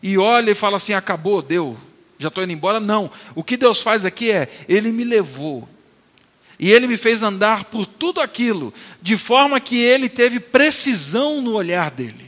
e 0.00 0.16
olha 0.16 0.52
e 0.52 0.54
fala 0.54 0.76
assim: 0.76 0.92
acabou, 0.92 1.42
deu, 1.42 1.76
já 2.18 2.28
estou 2.28 2.44
indo 2.44 2.52
embora. 2.52 2.78
Não. 2.78 3.10
O 3.34 3.42
que 3.42 3.56
Deus 3.56 3.82
faz 3.82 4.04
aqui 4.04 4.30
é: 4.30 4.48
Ele 4.68 4.92
me 4.92 5.02
levou. 5.02 5.68
E 6.56 6.70
Ele 6.72 6.86
me 6.86 6.96
fez 6.96 7.20
andar 7.20 7.64
por 7.64 7.84
tudo 7.84 8.20
aquilo, 8.20 8.72
de 9.02 9.16
forma 9.16 9.58
que 9.58 9.80
Ele 9.80 10.08
teve 10.08 10.38
precisão 10.38 11.40
no 11.40 11.54
olhar 11.54 11.90
dele. 11.90 12.27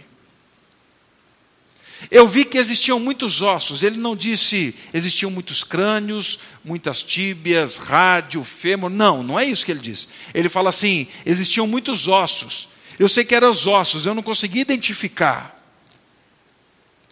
Eu 2.11 2.27
vi 2.27 2.45
que 2.45 2.59
existiam 2.59 2.99
muitos 2.99 3.41
ossos. 3.41 3.83
Ele 3.83 3.97
não 3.97 4.17
disse 4.17 4.75
existiam 4.93 5.31
muitos 5.31 5.63
crânios, 5.63 6.41
muitas 6.65 7.03
tíbias, 7.03 7.77
rádio, 7.77 8.43
fêmur. 8.43 8.91
Não, 8.91 9.23
não 9.23 9.39
é 9.39 9.45
isso 9.45 9.65
que 9.65 9.71
ele 9.71 9.81
disse. 9.81 10.09
Ele 10.35 10.49
fala 10.49 10.71
assim: 10.71 11.07
existiam 11.25 11.67
muitos 11.67 12.09
ossos. 12.09 12.69
Eu 12.99 13.09
sei 13.09 13.25
que 13.25 13.35
eram 13.35 13.51
os 13.51 13.67
ossos, 13.67 14.05
eu 14.05 14.15
não 14.15 14.23
consegui 14.23 14.61
identificar. 14.61 15.57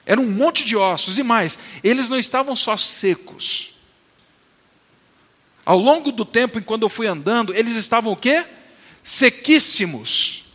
Era 0.05 0.21
um 0.21 0.29
monte 0.29 0.65
de 0.65 0.77
ossos 0.77 1.19
e 1.19 1.23
mais, 1.23 1.59
eles 1.85 2.09
não 2.09 2.19
estavam 2.19 2.57
só 2.57 2.77
secos. 2.77 3.75
Ao 5.65 5.79
longo 5.79 6.11
do 6.11 6.25
tempo, 6.25 6.59
enquanto 6.59 6.83
eu 6.83 6.89
fui 6.89 7.07
andando, 7.07 7.55
eles 7.55 7.77
estavam 7.77 8.13
o 8.13 8.17
quê? 8.17 8.45
Sequíssimos. 9.03 10.48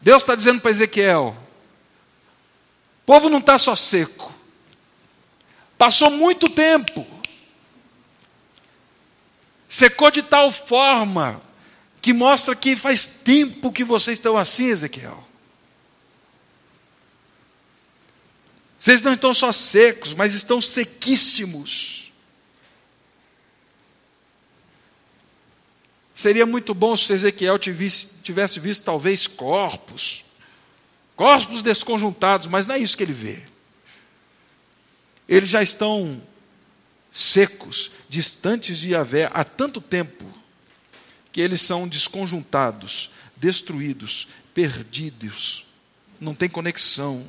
Deus 0.00 0.22
está 0.22 0.34
dizendo 0.34 0.60
para 0.60 0.70
Ezequiel: 0.70 1.36
o 3.02 3.06
povo 3.06 3.28
não 3.28 3.38
está 3.38 3.58
só 3.58 3.74
seco, 3.74 4.32
passou 5.76 6.10
muito 6.10 6.48
tempo, 6.48 7.06
secou 9.68 10.10
de 10.10 10.22
tal 10.22 10.50
forma 10.52 11.40
que 12.00 12.12
mostra 12.12 12.54
que 12.54 12.76
faz 12.76 13.04
tempo 13.06 13.72
que 13.72 13.84
vocês 13.84 14.18
estão 14.18 14.38
assim, 14.38 14.66
Ezequiel. 14.66 15.26
Vocês 18.78 19.02
não 19.02 19.12
estão 19.12 19.34
só 19.34 19.50
secos, 19.50 20.14
mas 20.14 20.32
estão 20.32 20.60
sequíssimos. 20.60 21.97
Seria 26.18 26.44
muito 26.44 26.74
bom 26.74 26.96
se 26.96 27.12
Ezequiel 27.12 27.60
tivesse 27.60 28.58
visto 28.58 28.82
talvez 28.82 29.28
corpos, 29.28 30.24
corpos 31.14 31.62
desconjuntados, 31.62 32.48
mas 32.48 32.66
não 32.66 32.74
é 32.74 32.78
isso 32.80 32.96
que 32.96 33.04
ele 33.04 33.12
vê. 33.12 33.40
Eles 35.28 35.48
já 35.48 35.62
estão 35.62 36.20
secos, 37.12 37.92
distantes 38.08 38.78
de 38.78 38.94
Yahvé 38.94 39.30
há 39.32 39.44
tanto 39.44 39.80
tempo, 39.80 40.24
que 41.30 41.40
eles 41.40 41.60
são 41.60 41.86
desconjuntados, 41.86 43.12
destruídos, 43.36 44.26
perdidos, 44.52 45.66
não 46.20 46.34
tem 46.34 46.48
conexão. 46.48 47.24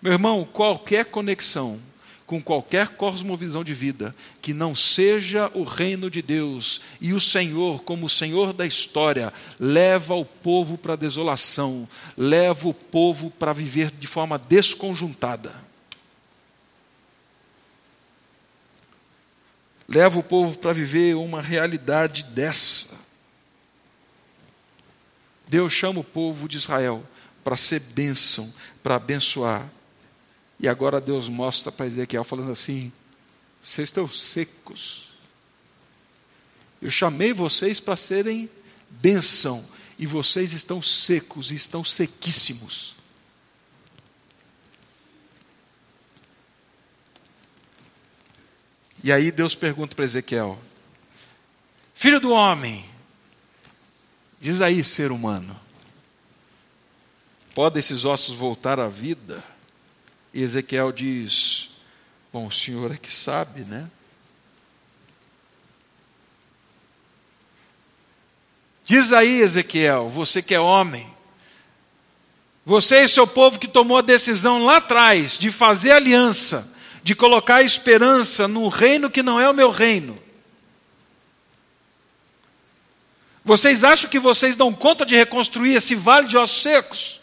Meu 0.00 0.12
irmão, 0.12 0.48
qualquer 0.50 1.04
conexão 1.04 1.78
com 2.28 2.42
qualquer 2.42 2.88
cosmovisão 2.88 3.64
de 3.64 3.72
vida 3.72 4.14
que 4.42 4.52
não 4.52 4.76
seja 4.76 5.50
o 5.54 5.64
reino 5.64 6.10
de 6.10 6.20
Deus 6.20 6.82
e 7.00 7.14
o 7.14 7.20
Senhor, 7.20 7.82
como 7.82 8.04
o 8.04 8.08
Senhor 8.08 8.52
da 8.52 8.66
história, 8.66 9.32
leva 9.58 10.14
o 10.14 10.26
povo 10.26 10.76
para 10.76 10.92
a 10.92 10.96
desolação, 10.96 11.88
leva 12.14 12.68
o 12.68 12.74
povo 12.74 13.30
para 13.30 13.54
viver 13.54 13.90
de 13.90 14.06
forma 14.06 14.38
desconjuntada. 14.38 15.54
Leva 19.88 20.18
o 20.18 20.22
povo 20.22 20.58
para 20.58 20.74
viver 20.74 21.16
uma 21.16 21.40
realidade 21.40 22.24
dessa. 22.24 22.94
Deus 25.48 25.72
chama 25.72 26.00
o 26.00 26.04
povo 26.04 26.46
de 26.46 26.58
Israel 26.58 27.02
para 27.42 27.56
ser 27.56 27.80
bênção, 27.80 28.52
para 28.82 28.96
abençoar. 28.96 29.66
E 30.60 30.66
agora 30.66 31.00
Deus 31.00 31.28
mostra 31.28 31.70
para 31.70 31.86
Ezequiel 31.86 32.24
falando 32.24 32.50
assim: 32.50 32.92
vocês 33.62 33.88
estão 33.88 34.08
secos. 34.08 35.08
Eu 36.80 36.90
chamei 36.90 37.32
vocês 37.32 37.80
para 37.80 37.96
serem 37.96 38.48
bênção, 38.88 39.64
e 39.98 40.06
vocês 40.06 40.52
estão 40.52 40.80
secos, 40.80 41.50
estão 41.50 41.84
sequíssimos. 41.84 42.96
E 49.02 49.12
aí 49.12 49.30
Deus 49.30 49.54
pergunta 49.54 49.94
para 49.94 50.04
Ezequiel: 50.04 50.58
Filho 51.94 52.20
do 52.20 52.30
homem, 52.30 52.84
diz 54.40 54.60
aí, 54.60 54.82
ser 54.82 55.12
humano, 55.12 55.58
podem 57.54 57.80
esses 57.80 58.04
ossos 58.04 58.36
voltar 58.36 58.80
à 58.80 58.88
vida? 58.88 59.44
E 60.32 60.42
Ezequiel 60.42 60.92
diz: 60.92 61.70
Bom, 62.32 62.46
o 62.46 62.52
senhor 62.52 62.92
é 62.92 62.96
que 62.96 63.12
sabe, 63.12 63.62
né? 63.62 63.88
Diz 68.84 69.12
aí, 69.12 69.40
Ezequiel, 69.40 70.08
você 70.08 70.40
que 70.40 70.54
é 70.54 70.60
homem, 70.60 71.06
você 72.64 73.04
e 73.04 73.08
seu 73.08 73.26
povo 73.26 73.58
que 73.58 73.68
tomou 73.68 73.98
a 73.98 74.02
decisão 74.02 74.64
lá 74.64 74.76
atrás 74.78 75.38
de 75.38 75.50
fazer 75.50 75.90
aliança, 75.90 76.74
de 77.02 77.14
colocar 77.14 77.62
esperança 77.62 78.48
num 78.48 78.68
reino 78.68 79.10
que 79.10 79.22
não 79.22 79.38
é 79.38 79.48
o 79.48 79.54
meu 79.54 79.70
reino. 79.70 80.18
Vocês 83.44 83.84
acham 83.84 84.10
que 84.10 84.18
vocês 84.18 84.56
dão 84.56 84.72
conta 84.72 85.06
de 85.06 85.14
reconstruir 85.14 85.74
esse 85.74 85.94
vale 85.94 86.28
de 86.28 86.36
ossos 86.36 86.62
secos? 86.62 87.17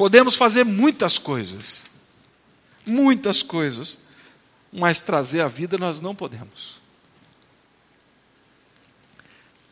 Podemos 0.00 0.34
fazer 0.34 0.64
muitas 0.64 1.18
coisas, 1.18 1.84
muitas 2.86 3.42
coisas, 3.42 3.98
mas 4.72 4.98
trazer 4.98 5.42
a 5.42 5.46
vida 5.46 5.76
nós 5.76 6.00
não 6.00 6.16
podemos. 6.16 6.80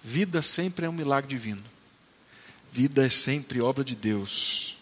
Vida 0.04 0.42
sempre 0.42 0.85
é 0.85 0.88
um 0.90 0.92
milagre 0.92 1.30
divino. 1.30 1.64
Vida 2.70 3.06
é 3.06 3.08
sempre 3.08 3.62
obra 3.62 3.82
de 3.82 3.94
Deus. 3.94 4.76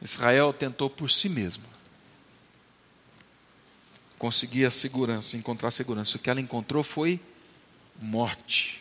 Israel 0.00 0.54
tentou 0.54 0.88
por 0.88 1.10
si 1.10 1.28
mesmo 1.28 1.64
conseguir 4.18 4.64
a 4.64 4.70
segurança, 4.70 5.36
encontrar 5.36 5.70
segurança. 5.70 6.16
O 6.16 6.18
que 6.18 6.30
ela 6.30 6.40
encontrou 6.40 6.82
foi 6.82 7.20
morte. 8.00 8.79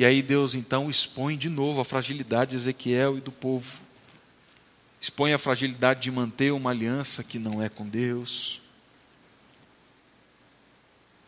E 0.00 0.04
aí 0.06 0.22
Deus 0.22 0.54
então 0.54 0.88
expõe 0.88 1.36
de 1.36 1.50
novo 1.50 1.78
a 1.78 1.84
fragilidade 1.84 2.52
de 2.52 2.56
Ezequiel 2.56 3.18
e 3.18 3.20
do 3.20 3.30
povo. 3.30 3.78
Expõe 4.98 5.34
a 5.34 5.38
fragilidade 5.38 6.00
de 6.00 6.10
manter 6.10 6.54
uma 6.54 6.70
aliança 6.70 7.22
que 7.22 7.38
não 7.38 7.62
é 7.62 7.68
com 7.68 7.86
Deus. 7.86 8.62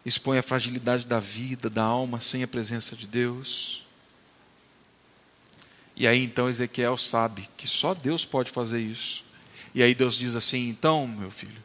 Expõe 0.07 0.38
a 0.38 0.43
fragilidade 0.43 1.07
da 1.07 1.21
vida, 1.21 1.69
da 1.69 1.83
alma 1.83 2.19
sem 2.23 2.43
a 2.43 2.49
presença 2.49 2.97
de 2.97 3.07
Deus. 3.07 3.85
E 5.95 6.07
aí 6.07 6.25
então 6.25 6.49
Ezequiel 6.49 6.97
sabe 6.97 7.50
que 7.59 7.69
só 7.69 7.93
Deus 7.93 8.25
pode 8.25 8.50
fazer 8.50 8.81
isso. 8.81 9.23
E 9.75 9.83
aí 9.83 9.95
Deus 9.95 10.17
diz 10.17 10.35
assim: 10.35 10.71
então, 10.71 11.07
meu 11.07 11.31
filho, 11.31 11.62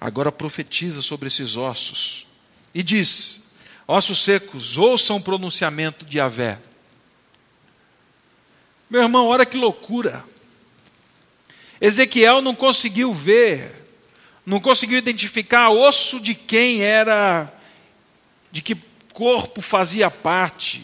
agora 0.00 0.32
profetiza 0.32 1.02
sobre 1.02 1.28
esses 1.28 1.56
ossos 1.56 2.26
e 2.74 2.82
diz: 2.82 3.47
ossos 3.88 4.22
secos, 4.22 4.76
ouçam 4.76 5.16
o 5.16 5.22
pronunciamento 5.22 6.04
de 6.04 6.20
Avé. 6.20 6.58
Meu 8.90 9.00
irmão, 9.00 9.26
olha 9.26 9.46
que 9.46 9.56
loucura. 9.56 10.22
Ezequiel 11.80 12.42
não 12.42 12.54
conseguiu 12.54 13.10
ver, 13.12 13.72
não 14.44 14.60
conseguiu 14.60 14.98
identificar 14.98 15.70
osso 15.70 16.20
de 16.20 16.34
quem 16.34 16.82
era, 16.82 17.50
de 18.52 18.60
que 18.60 18.76
corpo 19.14 19.62
fazia 19.62 20.10
parte. 20.10 20.82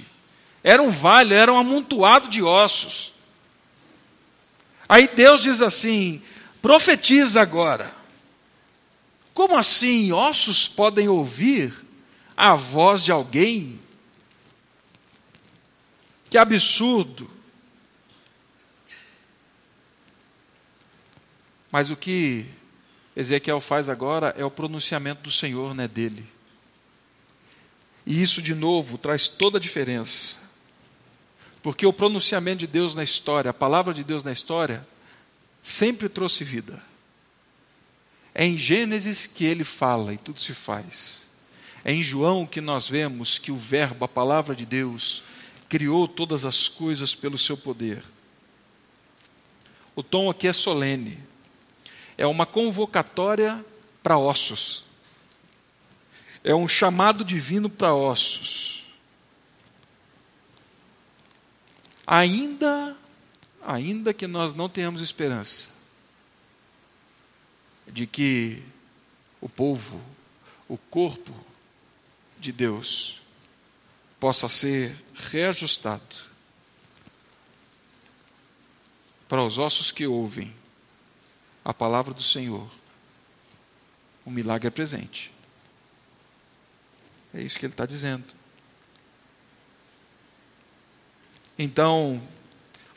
Era 0.62 0.82
um 0.82 0.90
vale, 0.90 1.34
era 1.34 1.52
um 1.52 1.58
amontoado 1.58 2.28
de 2.28 2.42
ossos. 2.42 3.12
Aí 4.88 5.08
Deus 5.08 5.42
diz 5.42 5.60
assim: 5.60 6.22
profetiza 6.62 7.42
agora. 7.42 7.92
Como 9.34 9.56
assim 9.56 10.12
ossos 10.12 10.66
podem 10.68 11.08
ouvir 11.08 11.83
a 12.36 12.54
voz 12.54 13.02
de 13.04 13.12
alguém? 13.12 13.80
Que 16.30 16.38
absurdo! 16.38 17.30
Mas 21.70 21.90
o 21.90 21.96
que 21.96 22.46
Ezequiel 23.16 23.60
faz 23.60 23.88
agora 23.88 24.34
é 24.38 24.44
o 24.44 24.50
pronunciamento 24.50 25.22
do 25.22 25.30
Senhor, 25.30 25.74
não 25.74 25.84
é 25.84 25.88
dele. 25.88 26.24
E 28.06 28.22
isso, 28.22 28.42
de 28.42 28.54
novo, 28.54 28.98
traz 28.98 29.28
toda 29.28 29.58
a 29.58 29.60
diferença. 29.60 30.36
Porque 31.62 31.86
o 31.86 31.92
pronunciamento 31.92 32.58
de 32.58 32.66
Deus 32.66 32.94
na 32.94 33.02
história, 33.02 33.50
a 33.50 33.54
palavra 33.54 33.94
de 33.94 34.04
Deus 34.04 34.22
na 34.22 34.32
história, 34.32 34.86
sempre 35.62 36.08
trouxe 36.08 36.44
vida. 36.44 36.82
É 38.34 38.44
em 38.44 38.58
Gênesis 38.58 39.26
que 39.26 39.44
ele 39.44 39.64
fala 39.64 40.12
e 40.12 40.18
tudo 40.18 40.40
se 40.40 40.52
faz. 40.52 41.26
É 41.84 41.92
em 41.92 42.02
João 42.02 42.46
que 42.46 42.62
nós 42.62 42.88
vemos 42.88 43.36
que 43.36 43.52
o 43.52 43.58
Verbo, 43.58 44.06
a 44.06 44.08
palavra 44.08 44.56
de 44.56 44.64
Deus, 44.64 45.22
criou 45.68 46.08
todas 46.08 46.46
as 46.46 46.66
coisas 46.66 47.14
pelo 47.14 47.36
seu 47.36 47.58
poder. 47.58 48.02
O 49.94 50.02
tom 50.02 50.30
aqui 50.30 50.48
é 50.48 50.52
solene. 50.52 51.18
É 52.16 52.26
uma 52.26 52.46
convocatória 52.46 53.62
para 54.02 54.16
ossos. 54.16 54.84
É 56.42 56.54
um 56.54 56.66
chamado 56.66 57.22
divino 57.22 57.68
para 57.68 57.94
ossos. 57.94 58.84
Ainda, 62.06 62.96
ainda 63.62 64.14
que 64.14 64.26
nós 64.26 64.54
não 64.54 64.68
tenhamos 64.68 65.02
esperança, 65.02 65.70
de 67.86 68.06
que 68.06 68.62
o 69.40 69.48
povo, 69.48 70.00
o 70.68 70.76
corpo 70.76 71.34
de 72.44 72.52
Deus, 72.52 73.20
possa 74.20 74.48
ser 74.48 74.94
reajustado 75.14 76.16
para 79.26 79.42
os 79.42 79.58
ossos 79.58 79.90
que 79.90 80.06
ouvem 80.06 80.54
a 81.64 81.72
palavra 81.72 82.12
do 82.12 82.22
Senhor. 82.22 82.68
O 84.24 84.30
milagre 84.30 84.68
é 84.68 84.70
presente. 84.70 85.32
É 87.32 87.40
isso 87.40 87.58
que 87.58 87.64
ele 87.64 87.72
está 87.72 87.86
dizendo. 87.86 88.24
Então, 91.58 92.22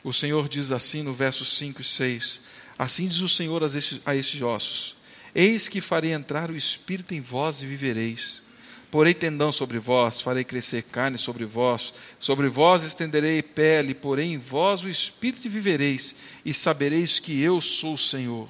o 0.04 0.12
Senhor 0.12 0.48
diz 0.48 0.72
assim 0.72 1.02
no 1.02 1.14
versos 1.14 1.56
5 1.56 1.80
e 1.80 1.84
6: 1.84 2.40
Assim 2.78 3.08
diz 3.08 3.20
o 3.20 3.28
Senhor 3.28 3.62
a 3.62 3.66
esses, 3.66 4.00
a 4.04 4.14
esses 4.14 4.40
ossos: 4.42 4.96
Eis 5.34 5.68
que 5.68 5.80
farei 5.80 6.12
entrar 6.12 6.50
o 6.50 6.56
espírito 6.56 7.14
em 7.14 7.20
vós 7.20 7.62
e 7.62 7.66
vivereis. 7.66 8.42
Porei 8.90 9.12
tendão 9.12 9.52
sobre 9.52 9.78
vós, 9.78 10.20
farei 10.20 10.44
crescer 10.44 10.82
carne 10.82 11.18
sobre 11.18 11.44
vós, 11.44 11.92
sobre 12.18 12.48
vós 12.48 12.82
estenderei 12.82 13.42
pele, 13.42 13.92
porém 13.92 14.32
em 14.32 14.38
vós 14.38 14.82
o 14.82 14.88
espírito 14.88 15.48
vivereis, 15.48 16.16
e 16.42 16.54
sabereis 16.54 17.18
que 17.18 17.38
eu 17.42 17.60
sou 17.60 17.94
o 17.94 17.98
Senhor. 17.98 18.48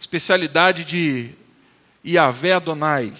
Especialidade 0.00 0.84
de 0.84 1.30
Yahvé 2.06 2.52
Adonai, 2.52 3.12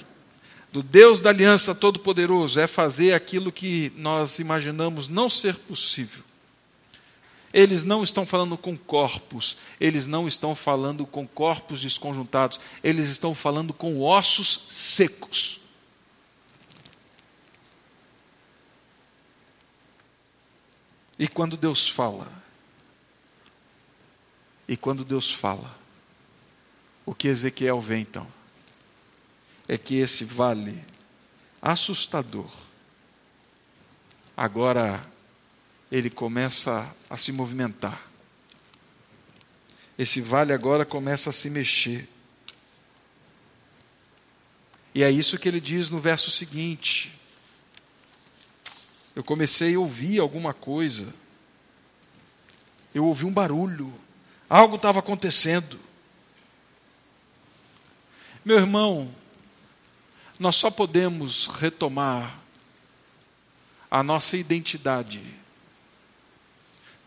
do 0.73 0.81
Deus 0.81 1.21
da 1.21 1.31
aliança 1.31 1.75
todo-poderoso, 1.75 2.61
é 2.61 2.69
fazer 2.69 3.13
aquilo 3.13 3.51
que 3.51 3.93
nós 3.97 4.39
imaginamos 4.39 5.09
não 5.09 5.29
ser 5.29 5.57
possível. 5.57 6.23
Eles 7.53 7.85
não 7.85 8.03
estão 8.03 8.27
falando 8.27 8.59
com 8.59 8.77
corpos, 8.77 9.57
eles 9.81 10.07
não 10.07 10.29
estão 10.29 10.55
falando 10.55 11.07
com 11.07 11.27
corpos 11.27 11.81
desconjuntados, 11.81 12.61
eles 12.85 13.09
estão 13.09 13.35
falando 13.35 13.73
com 13.73 14.01
ossos 14.03 14.67
secos. 14.69 15.59
E 21.19 21.27
quando 21.27 21.57
Deus 21.57 21.89
fala, 21.89 22.31
e 24.69 24.77
quando 24.77 25.05
Deus 25.05 25.33
fala, 25.33 25.75
o 27.05 27.15
que 27.15 27.29
Ezequiel 27.29 27.81
vê 27.81 27.97
então? 27.97 28.27
É 29.67 29.79
que 29.79 29.97
esse 29.97 30.25
vale 30.25 30.85
assustador, 31.61 32.51
agora 34.37 35.03
ele 35.91 36.11
começa 36.11 36.89
a 37.09 37.17
se 37.17 37.33
movimentar. 37.33 38.09
Esse 39.99 40.21
vale 40.21 40.53
agora 40.53 40.85
começa 40.85 41.31
a 41.31 41.33
se 41.33 41.51
mexer. 41.51 42.09
E 44.95 45.03
é 45.03 45.11
isso 45.11 45.39
que 45.39 45.49
ele 45.49 45.61
diz 45.61 45.91
no 45.91 46.01
verso 46.01 46.31
seguinte. 46.31 47.13
Eu 49.15 49.25
comecei 49.25 49.75
a 49.75 49.81
ouvir 49.81 50.21
alguma 50.21 50.55
coisa. 50.55 51.13
Eu 52.95 53.07
ouvi 53.07 53.25
um 53.25 53.33
barulho. 53.33 53.93
Algo 54.49 54.77
estava 54.77 55.01
acontecendo. 55.01 55.79
Meu 58.45 58.57
irmão, 58.57 59.13
nós 60.39 60.57
só 60.57 60.71
podemos 60.71 61.49
retomar 61.49 62.39
a 63.91 64.03
nossa 64.03 64.37
identidade 64.37 65.21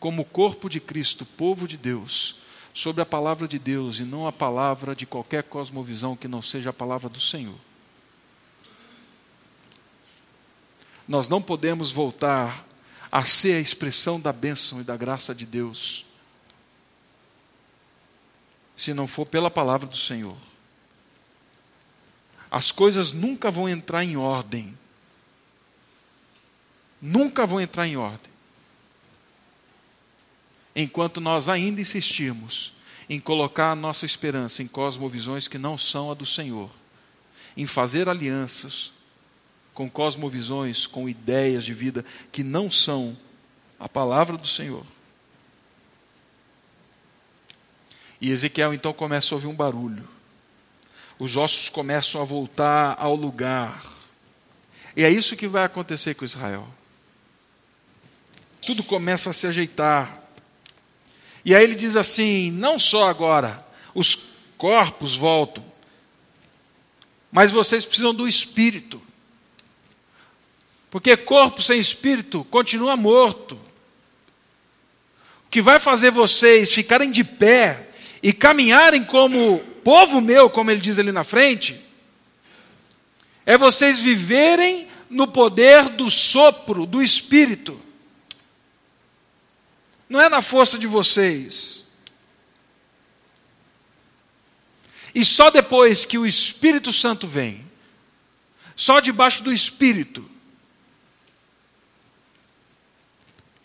como 0.01 0.25
corpo 0.25 0.67
de 0.67 0.79
Cristo, 0.79 1.27
povo 1.27 1.67
de 1.67 1.77
Deus, 1.77 2.37
sobre 2.73 3.03
a 3.03 3.05
palavra 3.05 3.47
de 3.47 3.59
Deus 3.59 3.99
e 3.99 4.03
não 4.03 4.25
a 4.25 4.31
palavra 4.31 4.95
de 4.95 5.05
qualquer 5.05 5.43
cosmovisão 5.43 6.15
que 6.15 6.27
não 6.27 6.41
seja 6.41 6.71
a 6.71 6.73
palavra 6.73 7.07
do 7.07 7.19
Senhor. 7.19 7.55
Nós 11.07 11.29
não 11.29 11.39
podemos 11.39 11.91
voltar 11.91 12.65
a 13.11 13.23
ser 13.25 13.53
a 13.53 13.59
expressão 13.59 14.19
da 14.19 14.33
bênção 14.33 14.81
e 14.81 14.83
da 14.83 14.97
graça 14.97 15.35
de 15.35 15.45
Deus, 15.45 16.03
se 18.75 18.95
não 18.95 19.05
for 19.05 19.27
pela 19.27 19.51
palavra 19.51 19.87
do 19.87 19.97
Senhor. 19.97 20.37
As 22.49 22.71
coisas 22.71 23.13
nunca 23.13 23.51
vão 23.51 23.69
entrar 23.69 24.03
em 24.03 24.17
ordem. 24.17 24.75
Nunca 26.99 27.45
vão 27.45 27.61
entrar 27.61 27.87
em 27.87 27.97
ordem. 27.97 28.30
Enquanto 30.75 31.19
nós 31.19 31.49
ainda 31.49 31.81
insistirmos 31.81 32.73
em 33.09 33.19
colocar 33.19 33.71
a 33.71 33.75
nossa 33.75 34.05
esperança 34.05 34.63
em 34.63 34.67
cosmovisões 34.67 35.47
que 35.47 35.57
não 35.57 35.77
são 35.77 36.09
a 36.09 36.13
do 36.13 36.25
Senhor, 36.25 36.69
em 37.57 37.65
fazer 37.65 38.07
alianças 38.07 38.91
com 39.73 39.89
cosmovisões, 39.89 40.85
com 40.85 41.09
ideias 41.09 41.63
de 41.63 41.73
vida 41.73 42.05
que 42.31 42.43
não 42.43 42.69
são 42.69 43.17
a 43.79 43.89
palavra 43.89 44.37
do 44.37 44.47
Senhor. 44.47 44.85
E 48.19 48.31
Ezequiel 48.31 48.73
então 48.73 48.93
começa 48.93 49.33
a 49.33 49.35
ouvir 49.35 49.47
um 49.47 49.55
barulho. 49.55 50.07
Os 51.17 51.35
ossos 51.35 51.69
começam 51.69 52.21
a 52.21 52.25
voltar 52.25 52.95
ao 52.99 53.15
lugar. 53.15 53.83
E 54.95 55.03
é 55.03 55.09
isso 55.09 55.35
que 55.35 55.47
vai 55.47 55.63
acontecer 55.63 56.13
com 56.13 56.25
Israel. 56.25 56.67
Tudo 58.61 58.83
começa 58.83 59.31
a 59.31 59.33
se 59.33 59.47
ajeitar. 59.47 60.21
E 61.43 61.55
aí 61.55 61.63
ele 61.63 61.75
diz 61.75 61.95
assim: 61.95 62.51
não 62.51 62.77
só 62.77 63.09
agora 63.09 63.65
os 63.93 64.31
corpos 64.57 65.15
voltam, 65.15 65.63
mas 67.31 67.51
vocês 67.51 67.85
precisam 67.85 68.13
do 68.13 68.27
espírito. 68.27 69.01
Porque 70.89 71.15
corpo 71.15 71.61
sem 71.61 71.79
espírito 71.79 72.43
continua 72.45 72.97
morto. 72.97 73.55
O 75.45 75.49
que 75.49 75.61
vai 75.61 75.79
fazer 75.79 76.11
vocês 76.11 76.71
ficarem 76.71 77.09
de 77.09 77.23
pé 77.23 77.89
e 78.21 78.33
caminharem 78.33 79.03
como 79.03 79.59
povo 79.83 80.21
meu, 80.21 80.49
como 80.49 80.69
ele 80.69 80.81
diz 80.81 80.99
ali 80.99 81.11
na 81.11 81.23
frente, 81.23 81.79
é 83.45 83.57
vocês 83.57 83.99
viverem 83.99 84.87
no 85.09 85.27
poder 85.27 85.89
do 85.89 86.09
sopro 86.11 86.85
do 86.85 87.01
espírito. 87.01 87.79
Não 90.11 90.19
é 90.19 90.27
na 90.27 90.41
força 90.41 90.77
de 90.77 90.87
vocês. 90.87 91.85
E 95.15 95.23
só 95.23 95.49
depois 95.49 96.03
que 96.03 96.17
o 96.17 96.27
Espírito 96.27 96.91
Santo 96.91 97.25
vem, 97.25 97.65
só 98.75 98.99
debaixo 98.99 99.41
do 99.41 99.53
Espírito, 99.53 100.29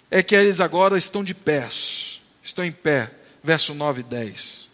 é 0.09 0.23
que 0.23 0.37
eles 0.37 0.61
agora 0.61 0.97
estão 0.97 1.25
de 1.25 1.35
pés, 1.35 2.23
estão 2.41 2.65
em 2.65 2.71
pé. 2.71 3.13
Verso 3.43 3.75
9 3.75 4.03
e 4.03 4.05
10. 4.05 4.69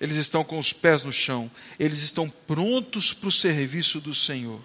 Eles 0.00 0.16
estão 0.16 0.42
com 0.42 0.58
os 0.58 0.72
pés 0.72 1.04
no 1.04 1.12
chão, 1.12 1.48
eles 1.78 2.00
estão 2.00 2.28
prontos 2.28 3.14
para 3.14 3.28
o 3.28 3.32
serviço 3.32 4.00
do 4.00 4.12
Senhor. 4.12 4.60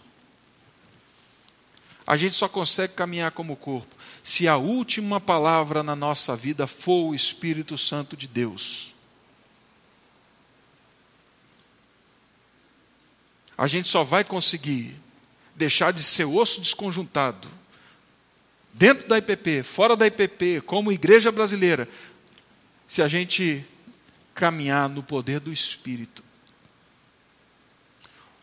A 2.05 2.17
gente 2.17 2.35
só 2.35 2.49
consegue 2.49 2.93
caminhar 2.93 3.31
como 3.31 3.55
corpo 3.55 3.95
se 4.23 4.47
a 4.47 4.57
última 4.57 5.19
palavra 5.19 5.83
na 5.83 5.95
nossa 5.95 6.35
vida 6.35 6.65
for 6.65 7.09
o 7.09 7.15
Espírito 7.15 7.77
Santo 7.77 8.15
de 8.15 8.27
Deus. 8.27 8.93
A 13.57 13.67
gente 13.67 13.87
só 13.87 14.03
vai 14.03 14.23
conseguir 14.23 14.95
deixar 15.55 15.93
de 15.93 16.01
ser 16.01 16.25
osso 16.25 16.59
desconjuntado 16.59 17.47
dentro 18.73 19.07
da 19.07 19.17
IPP, 19.19 19.61
fora 19.63 19.95
da 19.95 20.07
IPP, 20.07 20.61
como 20.65 20.91
igreja 20.91 21.31
brasileira, 21.31 21.87
se 22.87 23.01
a 23.01 23.07
gente 23.07 23.65
caminhar 24.33 24.89
no 24.89 25.03
poder 25.03 25.39
do 25.39 25.53
Espírito. 25.53 26.23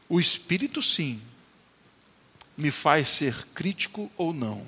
O 0.09 0.21
Espírito, 0.21 0.81
sim, 0.81 1.21
me 2.61 2.71
faz 2.71 3.09
ser 3.09 3.47
crítico 3.55 4.11
ou 4.17 4.33
não. 4.33 4.67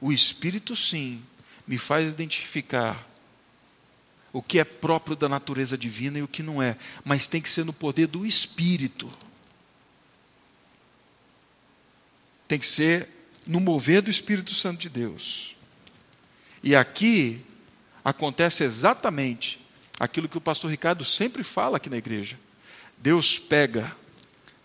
O 0.00 0.12
Espírito, 0.12 0.76
sim, 0.76 1.22
me 1.66 1.78
faz 1.78 2.12
identificar 2.12 3.08
o 4.32 4.42
que 4.42 4.58
é 4.58 4.64
próprio 4.64 5.16
da 5.16 5.28
natureza 5.28 5.78
divina 5.78 6.18
e 6.18 6.22
o 6.22 6.28
que 6.28 6.42
não 6.42 6.62
é, 6.62 6.76
mas 7.04 7.26
tem 7.26 7.40
que 7.40 7.48
ser 7.48 7.64
no 7.64 7.72
poder 7.72 8.08
do 8.08 8.26
Espírito. 8.26 9.10
Tem 12.46 12.58
que 12.58 12.66
ser 12.66 13.08
no 13.46 13.60
mover 13.60 14.02
do 14.02 14.10
Espírito 14.10 14.52
Santo 14.52 14.80
de 14.80 14.88
Deus. 14.88 15.56
E 16.62 16.74
aqui 16.74 17.40
acontece 18.04 18.64
exatamente 18.64 19.64
aquilo 19.98 20.28
que 20.28 20.38
o 20.38 20.40
pastor 20.40 20.70
Ricardo 20.70 21.04
sempre 21.04 21.42
fala 21.42 21.76
aqui 21.78 21.88
na 21.88 21.96
igreja. 21.96 22.38
Deus 22.98 23.38
pega, 23.38 23.96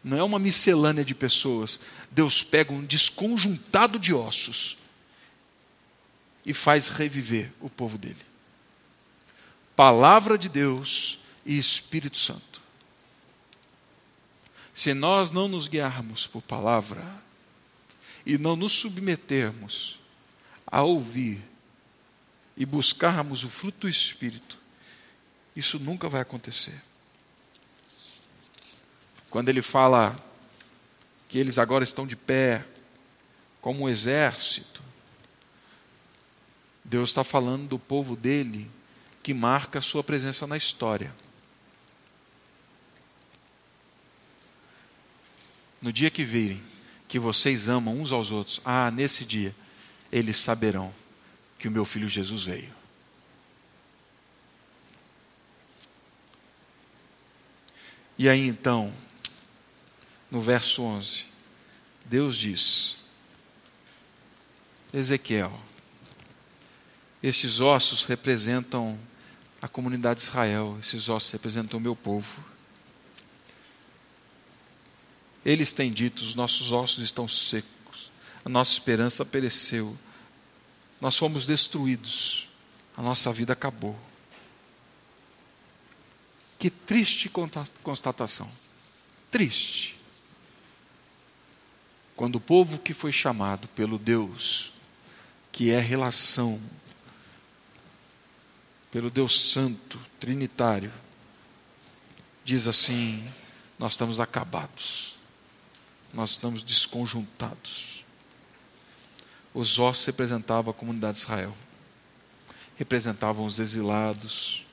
não 0.04 0.18
é 0.18 0.24
uma 0.24 0.40
miscelânea 0.40 1.04
de 1.04 1.14
pessoas, 1.14 1.80
Deus 2.10 2.42
pega 2.42 2.72
um 2.72 2.86
desconjuntado 2.86 4.00
de 4.00 4.14
ossos 4.14 4.78
e 6.46 6.54
faz 6.54 6.88
reviver 6.90 7.52
o 7.60 7.70
povo 7.70 7.98
dele. 7.98 8.30
Palavra 9.76 10.38
de 10.38 10.50
Deus 10.50 11.20
e 11.46 11.58
Espírito 11.58 12.18
Santo. 12.18 12.62
Se 14.74 14.94
nós 14.94 15.32
não 15.32 15.48
nos 15.48 15.68
guiarmos 15.68 16.26
por 16.26 16.42
palavra, 16.42 17.04
e 18.26 18.38
não 18.38 18.56
nos 18.56 18.74
submetermos 18.74 20.00
a 20.68 20.84
ouvir 20.84 21.42
e 22.56 22.66
buscarmos 22.66 23.44
o 23.44 23.50
fruto 23.50 23.80
do 23.80 23.90
Espírito, 23.90 24.58
isso 25.56 25.80
nunca 25.80 26.08
vai 26.08 26.22
acontecer. 26.22 26.80
Quando 29.30 29.50
ele 29.50 29.62
fala 29.62 30.18
que 31.28 31.38
eles 31.38 31.60
agora 31.60 31.84
estão 31.84 32.08
de 32.08 32.16
pé, 32.16 32.66
como 33.62 33.84
um 33.84 33.90
exército, 33.90 34.82
Deus 36.84 37.10
está 37.10 37.24
falando 37.24 37.68
do 37.68 37.78
povo 37.78 38.16
dele 38.16 38.70
que 39.22 39.34
marca 39.34 39.78
a 39.78 39.82
sua 39.82 40.04
presença 40.04 40.48
na 40.48 40.58
história. 40.58 41.14
No 45.82 45.94
dia 45.94 46.10
que 46.10 46.24
virem 46.24 46.62
que 47.08 47.20
vocês 47.20 47.70
amam 47.70 48.00
uns 48.00 48.12
aos 48.12 48.32
outros, 48.32 48.60
ah, 48.66 48.90
nesse 48.90 49.24
dia 49.26 49.54
eles 50.12 50.38
saberão 50.38 50.94
que 51.60 51.68
o 51.68 51.72
meu 51.72 51.86
filho 51.86 52.10
Jesus 52.10 52.44
veio. 52.44 52.74
E 58.18 58.28
aí 58.28 58.48
então, 58.48 58.94
no 60.30 60.42
verso 60.42 60.84
11, 60.84 61.26
Deus 62.06 62.38
diz: 62.38 62.98
Ezequiel, 64.94 65.60
esses 67.22 67.60
ossos 67.60 68.04
representam 68.06 69.00
a 69.62 69.68
comunidade 69.68 70.20
de 70.20 70.26
Israel, 70.28 70.78
esses 70.82 71.10
ossos 71.10 71.32
representam 71.32 71.80
o 71.80 71.82
meu 71.82 71.96
povo. 71.96 72.44
Eles 75.44 75.72
têm 75.72 75.92
dito: 75.92 76.24
os 76.24 76.36
nossos 76.36 76.72
ossos 76.72 77.04
estão 77.04 77.28
secos, 77.28 78.12
a 78.46 78.50
nossa 78.50 78.72
esperança 78.72 79.26
pereceu, 79.26 79.98
nós 81.02 81.18
fomos 81.18 81.46
destruídos, 81.46 82.50
a 82.96 83.02
nossa 83.02 83.32
vida 83.32 83.54
acabou. 83.54 83.98
Que 86.58 86.70
triste 86.70 87.32
constatação. 87.84 88.50
Triste. 89.32 89.99
Quando 92.20 92.36
o 92.36 92.42
povo 92.42 92.80
que 92.80 92.94
foi 92.94 93.14
chamado 93.14 93.66
pelo 93.70 93.98
Deus, 93.98 94.74
que 95.54 95.72
é 95.72 95.80
relação, 95.80 96.60
pelo 98.92 99.10
Deus 99.10 99.40
Santo, 99.52 99.98
Trinitário, 100.20 100.92
diz 102.44 102.68
assim: 102.68 103.26
nós 103.78 103.94
estamos 103.94 104.20
acabados 104.20 105.20
nós 106.14 106.32
estamos 106.32 106.64
desconjuntados. 106.64 108.04
Os 109.54 109.80
ossos 109.80 110.06
representavam 110.06 110.72
a 110.72 110.74
comunidade 110.74 111.18
de 111.18 111.24
Israel, 111.24 111.56
representavam 112.78 113.46
os 113.46 113.60
exilados. 113.60 114.66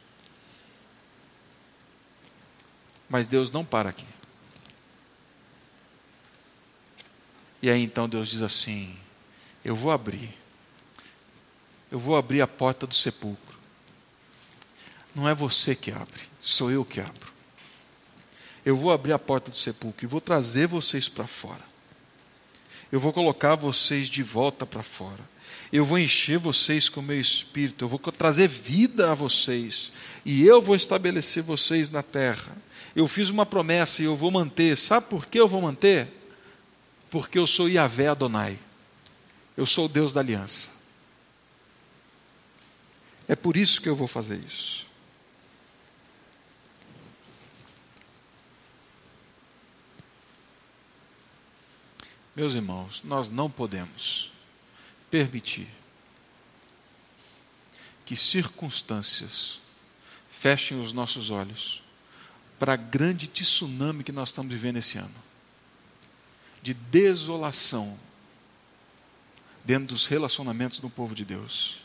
Mas 3.08 3.26
Deus 3.26 3.50
não 3.50 3.64
para 3.64 3.90
aqui. 3.90 4.06
E 7.62 7.70
aí 7.70 7.82
então 7.82 8.08
Deus 8.08 8.28
diz 8.28 8.42
assim: 8.42 8.96
Eu 9.64 9.74
vou 9.74 9.90
abrir, 9.90 10.34
eu 11.90 11.98
vou 11.98 12.16
abrir 12.16 12.40
a 12.40 12.46
porta 12.46 12.86
do 12.86 12.94
sepulcro. 12.94 13.56
Não 15.14 15.28
é 15.28 15.34
você 15.34 15.74
que 15.74 15.90
abre, 15.90 16.22
sou 16.42 16.70
eu 16.70 16.84
que 16.84 17.00
abro. 17.00 17.32
Eu 18.64 18.76
vou 18.76 18.92
abrir 18.92 19.12
a 19.12 19.18
porta 19.18 19.50
do 19.50 19.56
sepulcro 19.56 20.04
e 20.04 20.08
vou 20.08 20.20
trazer 20.20 20.66
vocês 20.66 21.08
para 21.08 21.26
fora. 21.26 21.64
Eu 22.90 23.00
vou 23.00 23.12
colocar 23.12 23.54
vocês 23.54 24.08
de 24.08 24.22
volta 24.22 24.66
para 24.66 24.82
fora. 24.82 25.36
Eu 25.72 25.84
vou 25.84 25.98
encher 25.98 26.38
vocês 26.38 26.88
com 26.88 27.00
o 27.00 27.02
meu 27.02 27.20
espírito. 27.20 27.84
Eu 27.84 27.88
vou 27.88 27.98
trazer 27.98 28.48
vida 28.48 29.10
a 29.10 29.14
vocês. 29.14 29.92
E 30.24 30.44
eu 30.44 30.60
vou 30.60 30.76
estabelecer 30.76 31.42
vocês 31.42 31.90
na 31.90 32.02
terra. 32.02 32.56
Eu 32.94 33.08
fiz 33.08 33.30
uma 33.30 33.44
promessa 33.44 34.02
e 34.02 34.04
eu 34.04 34.16
vou 34.16 34.30
manter. 34.30 34.76
Sabe 34.76 35.06
por 35.06 35.26
que 35.26 35.38
eu 35.38 35.48
vou 35.48 35.60
manter? 35.60 36.08
Porque 37.16 37.38
eu 37.38 37.46
sou 37.46 37.66
Yahvé 37.66 38.08
Adonai. 38.08 38.58
Eu 39.56 39.64
sou 39.64 39.86
o 39.86 39.88
Deus 39.88 40.12
da 40.12 40.20
aliança. 40.20 40.70
É 43.26 43.34
por 43.34 43.56
isso 43.56 43.80
que 43.80 43.88
eu 43.88 43.96
vou 43.96 44.06
fazer 44.06 44.38
isso. 44.38 44.86
Meus 52.36 52.54
irmãos, 52.54 53.00
nós 53.02 53.30
não 53.30 53.50
podemos 53.50 54.30
permitir 55.10 55.68
que 58.04 58.14
circunstâncias 58.14 59.58
fechem 60.28 60.78
os 60.78 60.92
nossos 60.92 61.30
olhos 61.30 61.82
para 62.58 62.74
a 62.74 62.76
grande 62.76 63.26
tsunami 63.26 64.04
que 64.04 64.12
nós 64.12 64.28
estamos 64.28 64.52
vivendo 64.52 64.76
esse 64.76 64.98
ano 64.98 65.25
de 66.66 66.74
desolação 66.74 67.96
dentro 69.64 69.94
dos 69.94 70.06
relacionamentos 70.06 70.80
do 70.80 70.90
povo 70.90 71.14
de 71.14 71.24
Deus. 71.24 71.80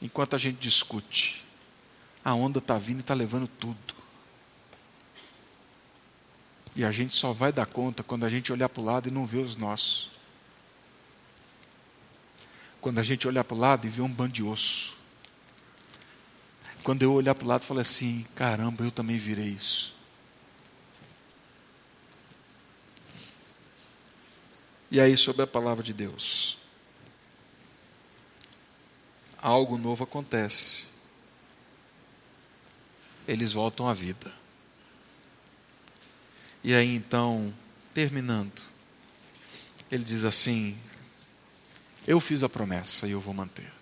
Enquanto 0.00 0.36
a 0.36 0.38
gente 0.38 0.58
discute, 0.58 1.44
a 2.24 2.32
onda 2.32 2.60
está 2.60 2.78
vindo 2.78 2.98
e 2.98 3.00
está 3.00 3.12
levando 3.12 3.48
tudo. 3.48 3.92
E 6.76 6.84
a 6.84 6.92
gente 6.92 7.12
só 7.16 7.32
vai 7.32 7.50
dar 7.50 7.66
conta 7.66 8.04
quando 8.04 8.24
a 8.24 8.30
gente 8.30 8.52
olhar 8.52 8.68
para 8.68 8.80
o 8.80 8.84
lado 8.84 9.08
e 9.08 9.10
não 9.10 9.26
ver 9.26 9.38
os 9.38 9.56
nossos. 9.56 10.10
Quando 12.80 13.00
a 13.00 13.02
gente 13.02 13.26
olhar 13.26 13.42
para 13.42 13.56
o 13.56 13.58
lado 13.58 13.84
e 13.84 13.90
ver 13.90 14.02
um 14.02 14.08
bando 14.08 14.32
de 14.32 14.44
osso. 14.44 14.96
Quando 16.86 17.02
eu 17.02 17.12
olhar 17.12 17.34
para 17.34 17.44
o 17.44 17.48
lado 17.48 17.64
e 17.64 17.66
falar 17.66 17.80
assim: 17.80 18.24
caramba, 18.36 18.84
eu 18.84 18.92
também 18.92 19.18
virei 19.18 19.48
isso. 19.48 19.92
E 24.88 25.00
aí, 25.00 25.16
sobre 25.16 25.42
a 25.42 25.48
palavra 25.48 25.82
de 25.82 25.92
Deus, 25.92 26.56
algo 29.36 29.76
novo 29.76 30.04
acontece. 30.04 30.86
Eles 33.26 33.52
voltam 33.52 33.88
à 33.88 33.92
vida. 33.92 34.32
E 36.62 36.72
aí 36.72 36.94
então, 36.94 37.52
terminando, 37.92 38.62
ele 39.90 40.04
diz 40.04 40.24
assim: 40.24 40.78
Eu 42.06 42.20
fiz 42.20 42.44
a 42.44 42.48
promessa 42.48 43.08
e 43.08 43.10
eu 43.10 43.20
vou 43.20 43.34
manter. 43.34 43.75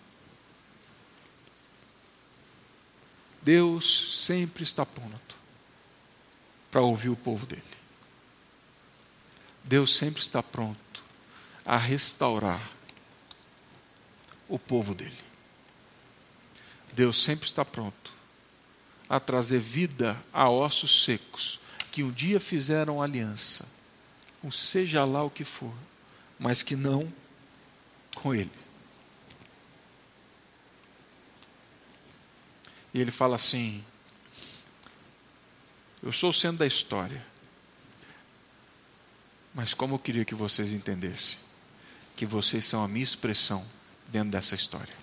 Deus 3.45 4.25
sempre 4.25 4.65
está 4.65 4.87
pronto 4.87 5.37
para 6.71 6.81
ouvir 6.81 7.11
o 7.11 7.17
povo 7.17 7.45
dele. 7.45 7.63
Deus 9.63 9.95
sempre 9.95 10.23
está 10.23 10.43
pronto 10.43 11.05
a 11.65 11.77
restaurar 11.77 12.71
o 14.49 14.59
povo 14.59 14.95
dele. 14.95 15.13
Deus 16.95 17.23
sempre 17.23 17.47
está 17.47 17.65
pronto 17.65 18.15
a 19.09 19.21
trazer 19.21 19.59
vida 19.59 20.17
a 20.33 20.49
ossos 20.49 21.05
secos 21.05 21.61
que 21.93 22.03
um 22.03 22.11
dia 22.11 22.41
fizeram 22.41 23.03
aliança, 23.03 23.67
com 24.41 24.51
seja 24.51 25.05
lá 25.05 25.23
o 25.23 25.31
que 25.31 25.45
for, 25.45 25.73
mas 26.39 26.63
que 26.63 26.75
não 26.75 27.13
com 28.15 28.35
Ele. 28.35 28.64
E 32.95 33.01
ele 33.01 33.11
fala 33.11 33.35
assim: 33.35 33.85
Eu 36.03 36.13
sou 36.13 36.31
o 36.31 36.35
centro 36.35 36.59
da 36.59 36.67
história, 36.67 37.23
mas 39.53 39.75
como 39.75 39.97
eu 39.97 39.99
queria 39.99 40.25
que 40.25 40.35
vocês 40.35 40.73
entendessem 40.73 41.45
que 42.17 42.25
vocês 42.25 42.65
são 42.65 42.85
a 42.85 42.89
minha 42.89 43.05
expressão 43.05 43.67
dentro 44.09 44.31
dessa 44.31 44.55
história. 44.55 44.95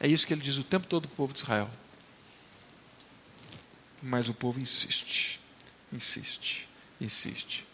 É 0.00 0.06
isso 0.06 0.26
que 0.26 0.32
ele 0.32 0.42
diz 0.42 0.56
o 0.56 0.64
tempo 0.64 0.86
todo 0.86 1.08
para 1.08 1.14
o 1.14 1.16
povo 1.16 1.32
de 1.32 1.40
Israel. 1.40 1.70
Mas 4.02 4.28
o 4.28 4.34
povo 4.34 4.60
insiste, 4.60 5.40
insiste, 5.92 6.68
insiste. 7.00 7.66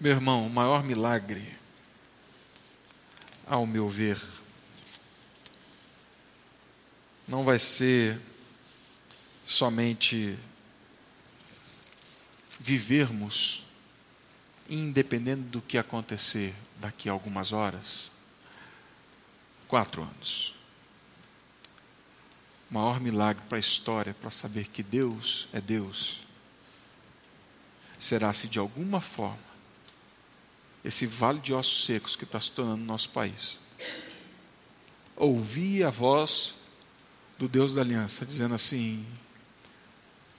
Meu 0.00 0.12
irmão, 0.12 0.46
o 0.46 0.50
maior 0.50 0.82
milagre, 0.82 1.56
ao 3.52 3.66
meu 3.66 3.86
ver, 3.86 4.18
não 7.28 7.44
vai 7.44 7.58
ser 7.58 8.18
somente 9.46 10.38
vivermos 12.58 13.62
independente 14.70 15.42
do 15.42 15.60
que 15.60 15.76
acontecer 15.76 16.54
daqui 16.80 17.10
a 17.10 17.12
algumas 17.12 17.52
horas. 17.52 18.10
Quatro 19.68 20.02
anos 20.02 20.54
maior 22.70 22.98
milagre 23.00 23.42
para 23.50 23.58
a 23.58 23.60
história, 23.60 24.14
para 24.14 24.30
saber 24.30 24.68
que 24.68 24.82
Deus 24.82 25.46
é 25.52 25.60
Deus, 25.60 26.22
será 27.98 28.32
se 28.32 28.48
de 28.48 28.58
alguma 28.58 28.98
forma 28.98 29.51
esse 30.84 31.06
vale 31.06 31.38
de 31.38 31.52
ossos 31.54 31.86
secos 31.86 32.16
que 32.16 32.24
está 32.24 32.40
se 32.40 32.50
tornando 32.50 32.84
nosso 32.84 33.10
país 33.10 33.62
ouvir 35.16 35.84
a 35.84 35.90
voz 35.90 36.54
do 37.38 37.48
Deus 37.48 37.74
da 37.74 37.80
aliança 37.80 38.26
dizendo 38.26 38.54
assim: 38.54 39.06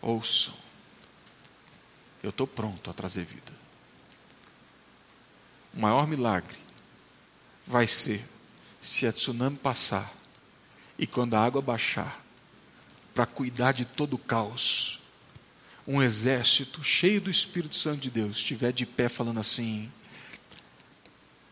ouçam, 0.02 0.54
eu 2.22 2.30
estou 2.30 2.46
pronto 2.46 2.90
a 2.90 2.94
trazer 2.94 3.24
vida. 3.26 3.54
O 5.74 5.80
maior 5.80 6.08
milagre 6.08 6.58
vai 7.66 7.88
ser 7.88 8.24
se 8.82 9.08
a 9.08 9.14
tsunami 9.14 9.58
passar 9.58 10.14
e 11.00 11.08
quando 11.08 11.36
a 11.36 11.44
água 11.44 11.62
baixar, 11.62 12.22
para 13.16 13.26
cuidar 13.26 13.72
de 13.72 13.86
todo 13.86 14.16
o 14.16 14.20
caos, 14.20 15.00
um 15.88 16.02
exército 16.02 16.84
cheio 16.84 17.22
do 17.22 17.30
Espírito 17.30 17.76
Santo 17.76 18.02
de 18.02 18.10
Deus 18.10 18.38
estiver 18.38 18.74
de 18.74 18.86
pé 18.86 19.08
falando 19.08 19.40
assim: 19.40 19.90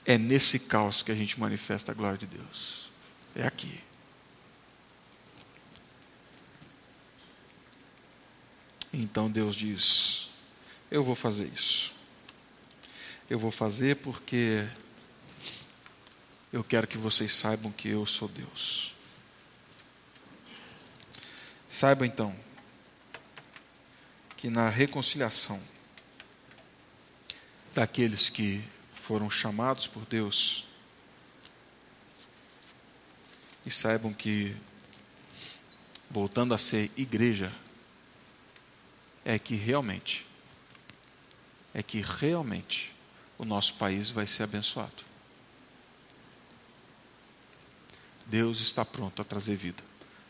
é 0.06 0.18
nesse 0.18 0.60
caos 0.60 1.04
que 1.04 1.12
a 1.12 1.16
gente 1.16 1.40
manifesta 1.40 1.92
a 1.92 1.96
glória 1.96 2.18
de 2.18 2.26
Deus. 2.26 2.90
É 3.36 3.46
aqui. 3.46 3.82
Então 8.94 9.30
Deus 9.30 9.56
diz: 9.56 10.28
Eu 10.90 11.04
vou 11.04 11.16
fazer 11.16 11.46
isso. 11.46 11.94
Eu 13.30 13.40
vou 13.40 13.52
fazer 13.52 13.96
porque 13.98 14.68
eu 16.52 16.64
quero 16.64 16.86
que 16.86 16.98
vocês 16.98 17.34
saibam 17.34 17.72
que 17.72 17.88
eu 17.88 18.06
sou 18.06 18.28
Deus. 18.28 18.94
Saiba 21.70 22.06
então 22.06 22.36
que 24.36 24.50
na 24.50 24.70
reconciliação 24.70 25.62
daqueles 27.74 28.28
que 28.28 28.62
foram 29.02 29.30
chamados 29.30 29.88
por 29.88 30.06
Deus, 30.06 30.64
e 33.66 33.72
saibam 33.72 34.14
que, 34.14 34.56
voltando 36.10 36.54
a 36.54 36.58
ser 36.58 36.92
igreja, 36.96 37.52
é 39.26 39.38
que 39.38 39.56
realmente, 39.56 40.26
é 41.74 41.82
que 41.82 42.02
realmente 42.02 42.94
o 43.38 43.46
nosso 43.46 43.74
país 43.76 44.10
vai 44.10 44.28
ser 44.28 44.44
abençoado. 44.44 45.04
Deus 48.28 48.60
está 48.62 48.86
pronto 48.86 49.22
a 49.22 49.26
trazer 49.26 49.56
vida 49.56 49.84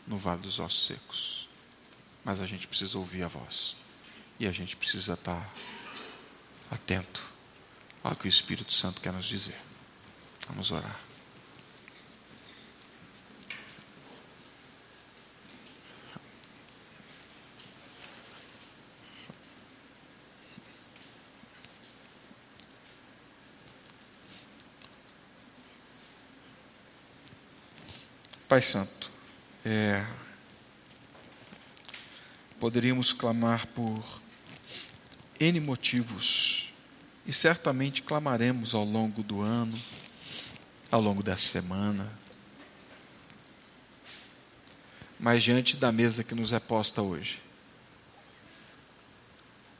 no 0.06 0.18
vale 0.18 0.42
dos 0.42 0.58
ossos 0.58 0.86
secos. 0.86 1.48
Mas 2.24 2.40
a 2.40 2.46
gente 2.46 2.66
precisa 2.66 2.98
ouvir 2.98 3.22
a 3.22 3.28
voz. 3.28 3.76
E 4.40 4.46
a 4.46 4.52
gente 4.52 4.76
precisa 4.76 5.14
estar 5.14 5.52
atento 6.70 7.31
ao 8.02 8.16
que 8.16 8.26
o 8.26 8.28
Espírito 8.28 8.72
Santo 8.72 9.00
quer 9.00 9.12
nos 9.12 9.26
dizer. 9.26 9.58
Vamos 10.48 10.70
orar. 10.70 10.98
Pai 28.52 28.60
Santo, 28.60 29.10
é, 29.64 30.04
poderíamos 32.60 33.10
clamar 33.10 33.66
por 33.68 34.04
N 35.40 35.58
motivos, 35.60 36.61
e 37.26 37.32
certamente 37.32 38.02
clamaremos 38.02 38.74
ao 38.74 38.84
longo 38.84 39.22
do 39.22 39.40
ano, 39.40 39.78
ao 40.90 41.00
longo 41.00 41.22
dessa 41.22 41.46
semana, 41.46 42.10
mas 45.18 45.42
diante 45.42 45.76
da 45.76 45.92
mesa 45.92 46.24
que 46.24 46.34
nos 46.34 46.52
é 46.52 46.58
posta 46.58 47.00
hoje, 47.00 47.40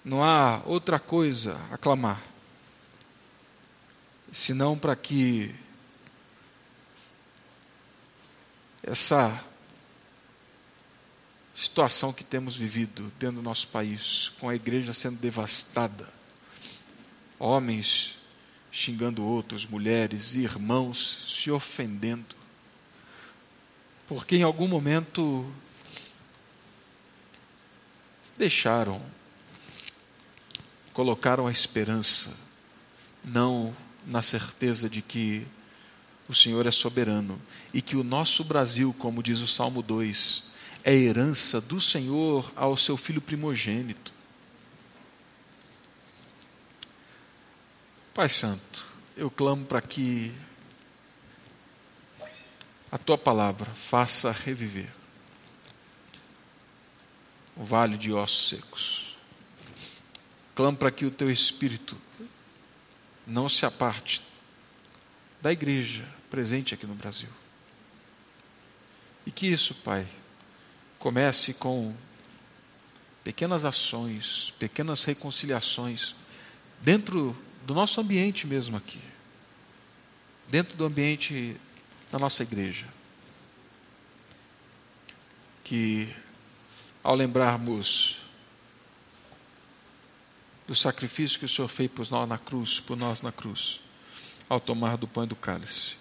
não 0.04 0.22
há 0.22 0.62
outra 0.64 0.98
coisa 0.98 1.60
a 1.70 1.76
clamar, 1.76 2.22
senão 4.32 4.78
para 4.78 4.96
que 4.96 5.54
essa 8.82 9.44
situação 11.54 12.12
que 12.12 12.24
temos 12.24 12.56
vivido 12.56 13.12
dentro 13.18 13.36
do 13.36 13.42
nosso 13.42 13.68
país, 13.68 14.32
com 14.40 14.48
a 14.48 14.54
igreja 14.54 14.94
sendo 14.94 15.18
devastada, 15.18 16.08
homens 17.42 18.14
xingando 18.70 19.24
outros, 19.24 19.66
mulheres, 19.66 20.36
irmãos 20.36 21.26
se 21.28 21.50
ofendendo, 21.50 22.36
porque 24.06 24.36
em 24.36 24.42
algum 24.42 24.68
momento 24.68 25.44
deixaram, 28.38 29.02
colocaram 30.92 31.48
a 31.48 31.50
esperança, 31.52 32.32
não 33.24 33.76
na 34.06 34.22
certeza 34.22 34.88
de 34.88 35.02
que 35.02 35.44
o 36.28 36.34
Senhor 36.34 36.64
é 36.66 36.70
soberano 36.70 37.40
e 37.74 37.82
que 37.82 37.96
o 37.96 38.04
nosso 38.04 38.44
Brasil, 38.44 38.94
como 38.98 39.22
diz 39.22 39.40
o 39.40 39.48
Salmo 39.48 39.82
2, 39.82 40.44
é 40.84 40.94
herança 40.94 41.60
do 41.60 41.80
Senhor 41.80 42.52
ao 42.54 42.76
seu 42.76 42.96
filho 42.96 43.20
primogênito. 43.20 44.12
Pai 48.14 48.28
Santo, 48.28 48.86
eu 49.16 49.30
clamo 49.30 49.64
para 49.64 49.80
que 49.80 50.34
a 52.90 52.98
tua 52.98 53.16
palavra 53.16 53.72
faça 53.72 54.30
reviver 54.30 54.90
o 57.56 57.64
vale 57.64 57.96
de 57.96 58.12
ossos 58.12 58.48
secos. 58.50 59.16
Clamo 60.54 60.76
para 60.76 60.90
que 60.90 61.06
o 61.06 61.10
teu 61.10 61.30
espírito 61.30 61.96
não 63.26 63.48
se 63.48 63.64
aparte 63.64 64.22
da 65.40 65.50
igreja 65.50 66.06
presente 66.28 66.74
aqui 66.74 66.86
no 66.86 66.94
Brasil. 66.94 67.30
E 69.24 69.30
que 69.30 69.46
isso, 69.46 69.74
Pai, 69.76 70.06
comece 70.98 71.54
com 71.54 71.94
pequenas 73.24 73.64
ações, 73.64 74.52
pequenas 74.58 75.02
reconciliações, 75.04 76.14
dentro 76.82 77.34
do 77.64 77.74
nosso 77.74 78.00
ambiente 78.00 78.46
mesmo 78.46 78.76
aqui, 78.76 79.00
dentro 80.48 80.76
do 80.76 80.84
ambiente 80.84 81.56
da 82.10 82.18
nossa 82.18 82.42
igreja. 82.42 82.86
Que, 85.64 86.14
ao 87.02 87.14
lembrarmos 87.14 88.18
do 90.66 90.74
sacrifício 90.74 91.38
que 91.38 91.44
o 91.44 91.48
Senhor 91.48 91.68
fez 91.68 91.90
por 91.90 92.10
nós 92.10 92.28
na 92.28 92.38
cruz, 92.38 92.80
por 92.80 92.96
nós 92.96 93.22
na 93.22 93.32
cruz, 93.32 93.80
ao 94.48 94.60
tomar 94.60 94.96
do 94.96 95.08
pão 95.08 95.24
e 95.24 95.26
do 95.26 95.36
cálice, 95.36 95.96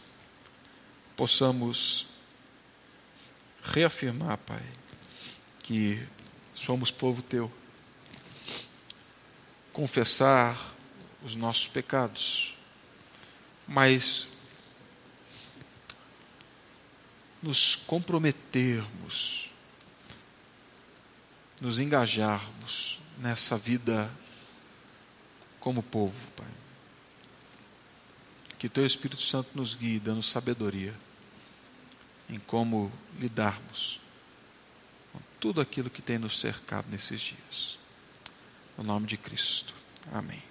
possamos 1.15 2.07
reafirmar, 3.63 4.37
Pai, 4.39 4.63
que 5.63 6.05
somos 6.53 6.91
povo 6.91 7.21
teu, 7.21 7.51
confessar 9.71 10.57
os 11.23 11.35
nossos 11.35 11.67
pecados, 11.67 12.55
mas 13.67 14.29
nos 17.41 17.75
comprometermos, 17.75 19.49
nos 21.59 21.79
engajarmos 21.79 22.99
nessa 23.17 23.57
vida 23.57 24.11
como 25.59 25.81
povo, 25.81 26.15
Pai. 26.35 26.47
Que 28.57 28.69
Teu 28.69 28.85
Espírito 28.85 29.21
Santo 29.21 29.49
nos 29.55 29.75
guie, 29.75 29.99
dando 29.99 30.21
sabedoria 30.21 30.93
em 32.29 32.39
como 32.39 32.91
lidarmos 33.19 33.99
com 35.11 35.19
tudo 35.39 35.59
aquilo 35.59 35.89
que 35.89 36.01
tem 36.01 36.17
nos 36.17 36.39
cercado 36.39 36.87
nesses 36.89 37.19
dias. 37.19 37.77
No 38.77 38.83
nome 38.83 39.07
de 39.07 39.17
Cristo. 39.17 39.73
Amém. 40.13 40.50